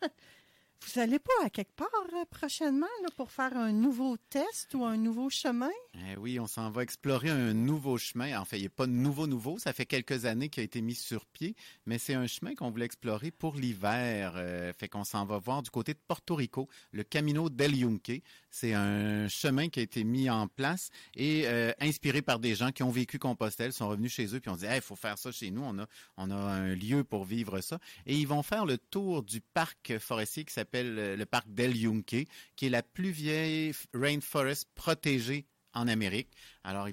vous 0.00 1.00
allez 1.00 1.18
pas 1.18 1.32
à 1.44 1.50
quelque 1.50 1.74
part 1.74 1.88
prochainement 2.30 2.86
là, 3.02 3.08
pour 3.16 3.30
faire 3.30 3.56
un 3.56 3.72
nouveau 3.72 4.16
test 4.30 4.74
ou 4.74 4.84
un 4.84 4.96
nouveau 4.96 5.28
chemin? 5.28 5.70
Eh 6.06 6.16
oui, 6.16 6.38
on 6.38 6.46
s'en 6.46 6.70
va 6.70 6.82
explorer 6.82 7.30
un 7.30 7.52
nouveau 7.54 7.98
chemin. 7.98 8.38
En 8.38 8.44
fait, 8.44 8.58
il 8.58 8.62
n'est 8.62 8.68
pas 8.68 8.86
nouveau, 8.86 9.26
nouveau. 9.26 9.58
Ça 9.58 9.72
fait 9.72 9.86
quelques 9.86 10.26
années 10.26 10.48
qu'il 10.48 10.60
a 10.60 10.64
été 10.64 10.80
mis 10.80 10.94
sur 10.94 11.26
pied, 11.26 11.56
mais 11.86 11.98
c'est 11.98 12.14
un 12.14 12.26
chemin 12.26 12.54
qu'on 12.54 12.70
voulait 12.70 12.84
explorer 12.84 13.30
pour 13.30 13.56
l'hiver. 13.56 14.34
Euh, 14.36 14.72
fait 14.72 14.88
qu'on 14.88 15.04
s'en 15.04 15.24
va 15.24 15.38
voir 15.38 15.62
du 15.62 15.70
côté 15.70 15.94
de 15.94 15.98
Porto 16.06 16.34
Rico, 16.34 16.68
le 16.92 17.02
Camino 17.02 17.48
del 17.50 17.74
Yunque. 17.74 18.22
C'est 18.50 18.74
un 18.74 19.28
chemin 19.28 19.68
qui 19.68 19.80
a 19.80 19.82
été 19.82 20.04
mis 20.04 20.30
en 20.30 20.46
place 20.46 20.90
et 21.14 21.42
euh, 21.46 21.72
inspiré 21.80 22.22
par 22.22 22.38
des 22.38 22.54
gens 22.54 22.70
qui 22.70 22.82
ont 22.82 22.90
vécu 22.90 23.18
Compostelle, 23.18 23.72
sont 23.72 23.88
revenus 23.88 24.12
chez 24.12 24.34
eux 24.34 24.40
puis 24.40 24.50
ont 24.50 24.56
dit, 24.56 24.66
il 24.72 24.80
faut 24.80 24.96
faire 24.96 25.18
ça 25.18 25.32
chez 25.32 25.50
nous. 25.50 25.62
On 25.62 25.78
a, 25.78 25.86
on 26.16 26.30
a 26.30 26.36
un 26.36 26.74
lieu 26.74 27.02
pour 27.02 27.24
vivre 27.24 27.60
ça. 27.60 27.78
Et 28.06 28.16
ils 28.16 28.28
vont 28.28 28.42
faire 28.42 28.66
le 28.66 28.78
tour 28.78 29.22
du 29.22 29.40
parc 29.40 29.98
forestier 29.98 30.44
qui 30.44 30.52
s'appelle 30.52 30.98
euh, 30.98 31.16
le 31.16 31.26
parc 31.26 31.52
del 31.52 31.76
Yunque, 31.76 32.26
qui 32.56 32.66
est 32.66 32.70
la 32.70 32.82
plus 32.82 33.10
vieille 33.10 33.72
rainforest 33.92 34.68
protégée 34.74 35.46
en 35.78 35.88
Amérique. 35.88 36.28
Alors, 36.64 36.88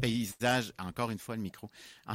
paysage, 0.00 0.72
encore 0.78 1.10
une 1.10 1.18
fois 1.18 1.36
le 1.36 1.42
micro, 1.42 1.70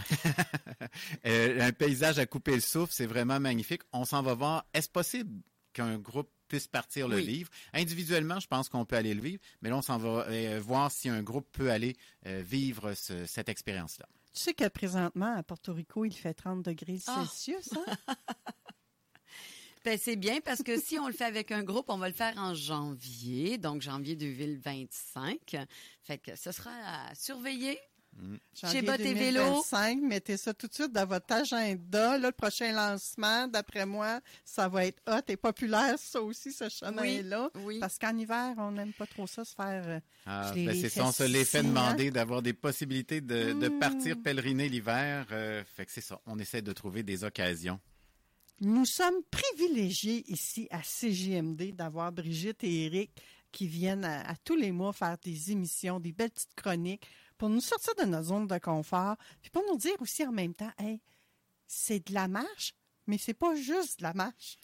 Euh, 1.25 1.61
un 1.67 1.71
paysage 1.71 2.19
à 2.19 2.25
couper 2.25 2.55
le 2.55 2.61
souffle, 2.61 2.93
c'est 2.93 3.05
vraiment 3.05 3.39
magnifique. 3.39 3.81
On 3.91 4.05
s'en 4.05 4.21
va 4.21 4.33
voir. 4.33 4.65
Est-ce 4.73 4.89
possible 4.89 5.41
qu'un 5.73 5.97
groupe 5.97 6.29
puisse 6.47 6.67
partir 6.67 7.07
le 7.07 7.17
Oui. 7.17 7.25
vivre? 7.25 7.49
Individuellement, 7.73 8.39
je 8.39 8.47
pense 8.47 8.69
qu'on 8.69 8.85
peut 8.85 8.95
aller 8.95 9.13
le 9.13 9.21
vivre, 9.21 9.41
mais 9.61 9.69
là, 9.69 9.77
on 9.77 9.81
s'en 9.81 9.97
va 9.97 10.25
euh, 10.27 10.59
voir 10.63 10.91
si 10.91 11.09
un 11.09 11.21
groupe 11.23 11.47
peut 11.51 11.71
aller 11.71 11.97
euh, 12.27 12.41
vivre 12.45 12.93
ce- 12.93 13.25
cette 13.25 13.49
expérience-là. 13.49 14.05
Tu 14.33 14.41
sais 14.41 14.53
que 14.53 14.67
présentement, 14.67 15.33
à 15.35 15.43
Porto 15.43 15.73
Rico, 15.73 16.05
il 16.05 16.11
fait 16.13 16.33
30 16.33 16.63
degrés 16.63 16.99
Ah. 17.07 17.25
Celsius. 17.25 17.69
hein? 17.75 18.15
Ben, 19.85 19.99
c'est 20.01 20.15
bien 20.15 20.41
parce 20.41 20.63
que 20.63 20.79
si 20.79 20.97
on 20.97 21.05
le 21.07 21.13
fait 21.13 21.25
avec 21.25 21.51
un 21.51 21.61
groupe, 21.63 21.85
on 21.89 21.97
va 21.97 22.07
le 22.09 22.13
faire 22.15 22.33
en 22.37 22.55
janvier, 22.55 23.57
donc 23.59 23.81
janvier 23.83 24.15
2025. 24.15 25.55
Fait 26.03 26.17
que 26.17 26.35
ce 26.35 26.51
sera 26.51 26.71
à 26.71 27.15
surveiller. 27.15 27.77
Janvier 28.59 28.81
Bas 28.81 28.97
tes 28.97 29.13
2025, 29.13 30.01
mettez 30.01 30.37
ça 30.37 30.53
tout 30.53 30.67
de 30.67 30.73
suite 30.73 30.93
dans 30.93 31.05
votre 31.05 31.31
agenda. 31.33 32.17
Là, 32.17 32.29
le 32.29 32.31
prochain 32.31 32.71
lancement, 32.71 33.47
d'après 33.49 33.85
moi, 33.85 34.21
ça 34.45 34.69
va 34.69 34.85
être 34.85 35.01
hot 35.09 35.19
et 35.27 35.35
populaire, 35.35 35.99
ça 35.99 36.21
aussi, 36.21 36.53
ce 36.53 36.69
chemin-là. 36.69 37.49
oui. 37.55 37.77
Parce 37.81 37.99
qu'en 37.99 38.15
hiver, 38.17 38.53
on 38.57 38.71
n'aime 38.71 38.93
pas 38.93 39.05
trop 39.05 39.27
ça, 39.27 39.43
se 39.43 39.53
faire... 39.53 39.83
euh, 39.85 39.99
Ah, 40.25 40.53
ben, 40.55 40.73
c'est 40.73 40.87
ça, 40.87 41.05
on 41.05 41.11
se 41.11 41.23
les 41.23 41.43
fait 41.43 41.61
demander 41.61 42.09
d'avoir 42.09 42.41
des 42.41 42.53
possibilités 42.53 43.19
de, 43.19 43.51
de 43.51 43.67
Mm. 43.67 43.79
partir 43.79 44.15
pèleriner 44.23 44.69
l'hiver. 44.69 45.27
euh, 45.31 45.61
fait 45.75 45.85
que 45.85 45.91
c'est 45.91 45.99
ça, 45.99 46.19
on 46.25 46.39
essaie 46.39 46.61
de 46.61 46.71
trouver 46.71 47.03
des 47.03 47.25
occasions. 47.25 47.81
Nous 48.61 48.85
sommes 48.85 49.21
privilégiés 49.31 50.23
ici 50.31 50.67
à 50.71 50.81
CGMD 50.81 51.73
d'avoir 51.73 52.11
Brigitte 52.11 52.63
et 52.63 52.85
Eric 52.85 53.11
qui 53.51 53.67
viennent 53.67 54.05
à, 54.05 54.29
à 54.29 54.35
tous 54.35 54.55
les 54.55 54.71
mois 54.71 54.93
faire 54.93 55.17
des 55.17 55.51
émissions, 55.51 55.99
des 55.99 56.13
belles 56.13 56.31
petites 56.31 56.55
chroniques 56.55 57.07
pour 57.37 57.49
nous 57.49 57.61
sortir 57.61 57.93
de 57.95 58.03
notre 58.03 58.27
zone 58.27 58.47
de 58.47 58.57
confort, 58.57 59.17
puis 59.41 59.51
pour 59.51 59.63
nous 59.69 59.77
dire 59.77 59.95
aussi 59.99 60.25
en 60.25 60.31
même 60.31 60.53
temps, 60.53 60.71
hey, 60.77 61.01
c'est 61.67 62.07
de 62.07 62.13
la 62.13 62.27
marche, 62.27 62.73
mais 63.07 63.17
c'est 63.17 63.33
pas 63.33 63.55
juste 63.55 63.99
de 63.99 64.03
la 64.03 64.13
marche. 64.13 64.57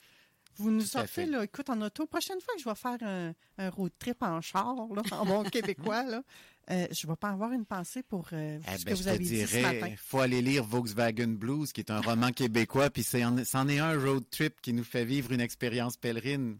Vous 0.55 0.69
nous 0.69 0.81
sortez, 0.81 1.25
là, 1.25 1.43
écoute, 1.43 1.69
en 1.69 1.81
auto, 1.81 2.05
prochaine 2.05 2.39
fois 2.41 2.53
que 2.55 2.59
je 2.59 2.69
vais 2.69 2.75
faire 2.75 2.97
un, 3.01 3.33
un 3.57 3.69
road 3.69 3.91
trip 3.97 4.21
en 4.21 4.41
char, 4.41 4.75
là, 4.93 5.01
en 5.11 5.25
bon 5.25 5.43
québécois, 5.43 6.03
là, 6.03 6.23
euh, 6.71 6.87
je 6.91 7.05
vais 7.07 7.15
pas 7.15 7.29
avoir 7.29 7.51
une 7.51 7.65
pensée 7.65 8.01
pour 8.03 8.27
euh, 8.33 8.59
Eh 8.73 8.77
ce 8.77 8.85
ben, 8.85 8.91
que 8.91 8.95
vous 8.97 9.03
je 9.03 9.03
te 9.03 9.09
avez 9.09 9.19
dit 9.19 9.45
ce 9.47 9.57
matin. 9.61 9.71
dirais, 9.73 9.95
faut 9.97 10.19
aller 10.19 10.41
lire 10.41 10.63
Volkswagen 10.63 11.27
Blues, 11.37 11.71
qui 11.73 11.81
est 11.81 11.91
un 11.91 12.01
roman 12.01 12.31
québécois, 12.31 12.89
puis 12.89 13.03
c'en 13.03 13.67
est 13.67 13.79
un 13.79 13.99
road 13.99 14.23
trip 14.31 14.61
qui 14.61 14.73
nous 14.73 14.83
fait 14.83 15.05
vivre 15.05 15.31
une 15.31 15.41
expérience 15.41 15.97
pèlerine. 15.97 16.57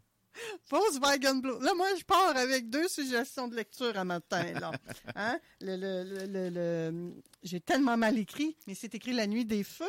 Volkswagen 0.69 1.35
Blue. 1.41 1.59
Là, 1.61 1.73
moi, 1.75 1.87
je 1.99 2.03
pars 2.05 2.35
avec 2.37 2.69
deux 2.69 2.87
suggestions 2.87 3.47
de 3.47 3.55
lecture 3.55 3.97
à 3.97 4.03
matin. 4.05 4.43
Là. 4.53 4.71
Hein? 5.15 5.39
Le, 5.59 5.75
le- 5.75 6.03
le- 6.03 6.25
le- 6.25 6.49
le- 6.49 7.13
J'ai 7.43 7.59
tellement 7.59 7.97
mal 7.97 8.17
écrit, 8.17 8.55
mais 8.67 8.73
c'est 8.75 8.95
écrit 8.95 9.11
La 9.13 9.27
nuit 9.27 9.45
des 9.45 9.63
feux 9.63 9.85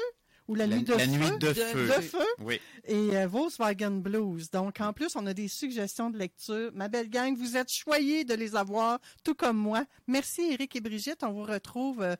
ou 0.48 0.55
La, 0.55 0.66
La, 0.66 0.76
nuit 0.76 0.85
de 0.85 0.92
la 0.92 0.98
feu? 1.00 1.07
nuit 1.11 1.31
de, 1.38 1.48
De- 1.48 1.55
feu. 1.55 1.87
de 1.87 1.92
feu? 2.02 2.26
Oui. 2.40 2.61
Et 2.85 3.16
euh, 3.16 3.26
Volkswagen 3.26 3.90
Blues. 4.00 4.50
Donc, 4.50 4.81
en 4.81 4.92
plus, 4.92 5.14
on 5.16 5.26
a 5.26 5.35
des 5.35 5.48
suggestions 5.48 6.11
de 6.11 6.18
lecture. 6.18 6.70
Ma 6.74 6.88
belle 6.88 7.09
gang, 7.09 7.37
vous 7.37 7.57
êtes 7.57 7.70
choyés 7.72 8.24
de 8.24 8.35
les 8.35 8.57
avoir, 8.57 8.98
tout 9.24 9.35
comme 9.35 9.57
moi. 9.57 9.85
Merci, 10.07 10.42
Eric 10.52 10.74
et 10.76 10.81
Brigitte. 10.81 11.22
On 11.22 11.33
vous 11.33 11.44
retrouve. 11.44 12.02
euh, 12.02 12.16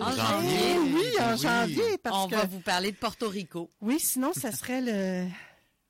En 0.00 0.10
janvier. 0.10 0.78
Oui, 0.78 1.04
en 1.20 1.32
Oui. 1.34 1.38
janvier. 1.40 1.98
Parce 2.02 2.24
on 2.24 2.28
que, 2.28 2.34
va 2.34 2.44
vous 2.46 2.60
parler 2.60 2.90
de 2.90 2.96
Porto 2.96 3.28
Rico. 3.28 3.70
oui, 3.80 4.00
sinon, 4.00 4.32
ça 4.32 4.50
serait 4.50 4.80
le. 4.80 5.28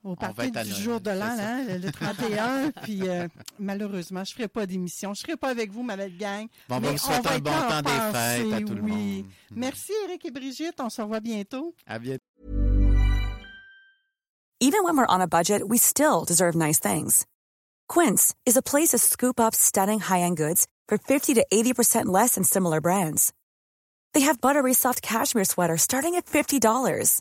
Au 0.04 0.14
va 0.14 0.34
parti 0.34 0.50
du 0.62 0.82
jour 0.82 1.00
de 1.00 1.10
l'an, 1.10 1.34
hein, 1.38 1.64
le, 1.66 1.78
le 1.78 1.90
31. 1.90 2.70
puis 2.82 3.08
euh, 3.08 3.26
malheureusement, 3.58 4.22
je 4.22 4.32
ne 4.32 4.34
ferai 4.34 4.48
pas 4.48 4.66
d'émission. 4.66 5.14
Je 5.14 5.22
ne 5.22 5.26
serai 5.26 5.36
pas 5.38 5.48
avec 5.48 5.72
vous, 5.72 5.82
ma 5.82 5.96
belle 5.96 6.16
gang. 6.18 6.46
Bon, 6.68 6.76
on 6.76 6.80
Mais 6.80 6.92
vous 6.92 6.98
souhaiter 6.98 7.22
va 7.22 7.34
un 7.34 7.38
bon 7.38 7.50
en 7.50 7.68
temps 7.68 7.82
des 7.82 8.18
fêtes 8.18 8.52
à 8.52 8.60
tout 8.60 8.74
le 8.74 8.82
oui. 8.82 8.92
monde. 9.22 9.24
Merci, 9.56 9.92
Eric 10.04 10.26
et 10.26 10.30
Brigitte. 10.30 10.78
On 10.80 10.90
se 10.90 11.00
revoit 11.00 11.20
bientôt. 11.20 11.74
À 11.86 11.98
bientôt. 11.98 12.22
Even 14.60 14.84
when 14.84 14.96
we're 14.96 15.06
on 15.08 15.20
a 15.20 15.26
budget, 15.26 15.62
we 15.66 15.78
still 15.78 16.24
deserve 16.26 16.54
nice 16.54 16.78
things. 16.78 17.26
Quince 17.88 18.34
is 18.46 18.56
a 18.56 18.62
place 18.62 18.90
to 18.90 18.98
scoop 18.98 19.38
up 19.40 19.54
stunning 19.54 20.00
high-end 20.00 20.36
goods 20.36 20.66
for 20.88 20.96
50 20.98 21.34
to 21.34 21.46
80% 21.52 22.06
less 22.06 22.34
than 22.34 22.44
similar 22.44 22.80
brands. 22.80 23.32
They 24.14 24.20
have 24.20 24.40
buttery 24.40 24.74
soft 24.74 25.02
cashmere 25.02 25.44
sweaters 25.44 25.82
starting 25.82 26.14
at 26.14 26.26
$50, 26.26 27.20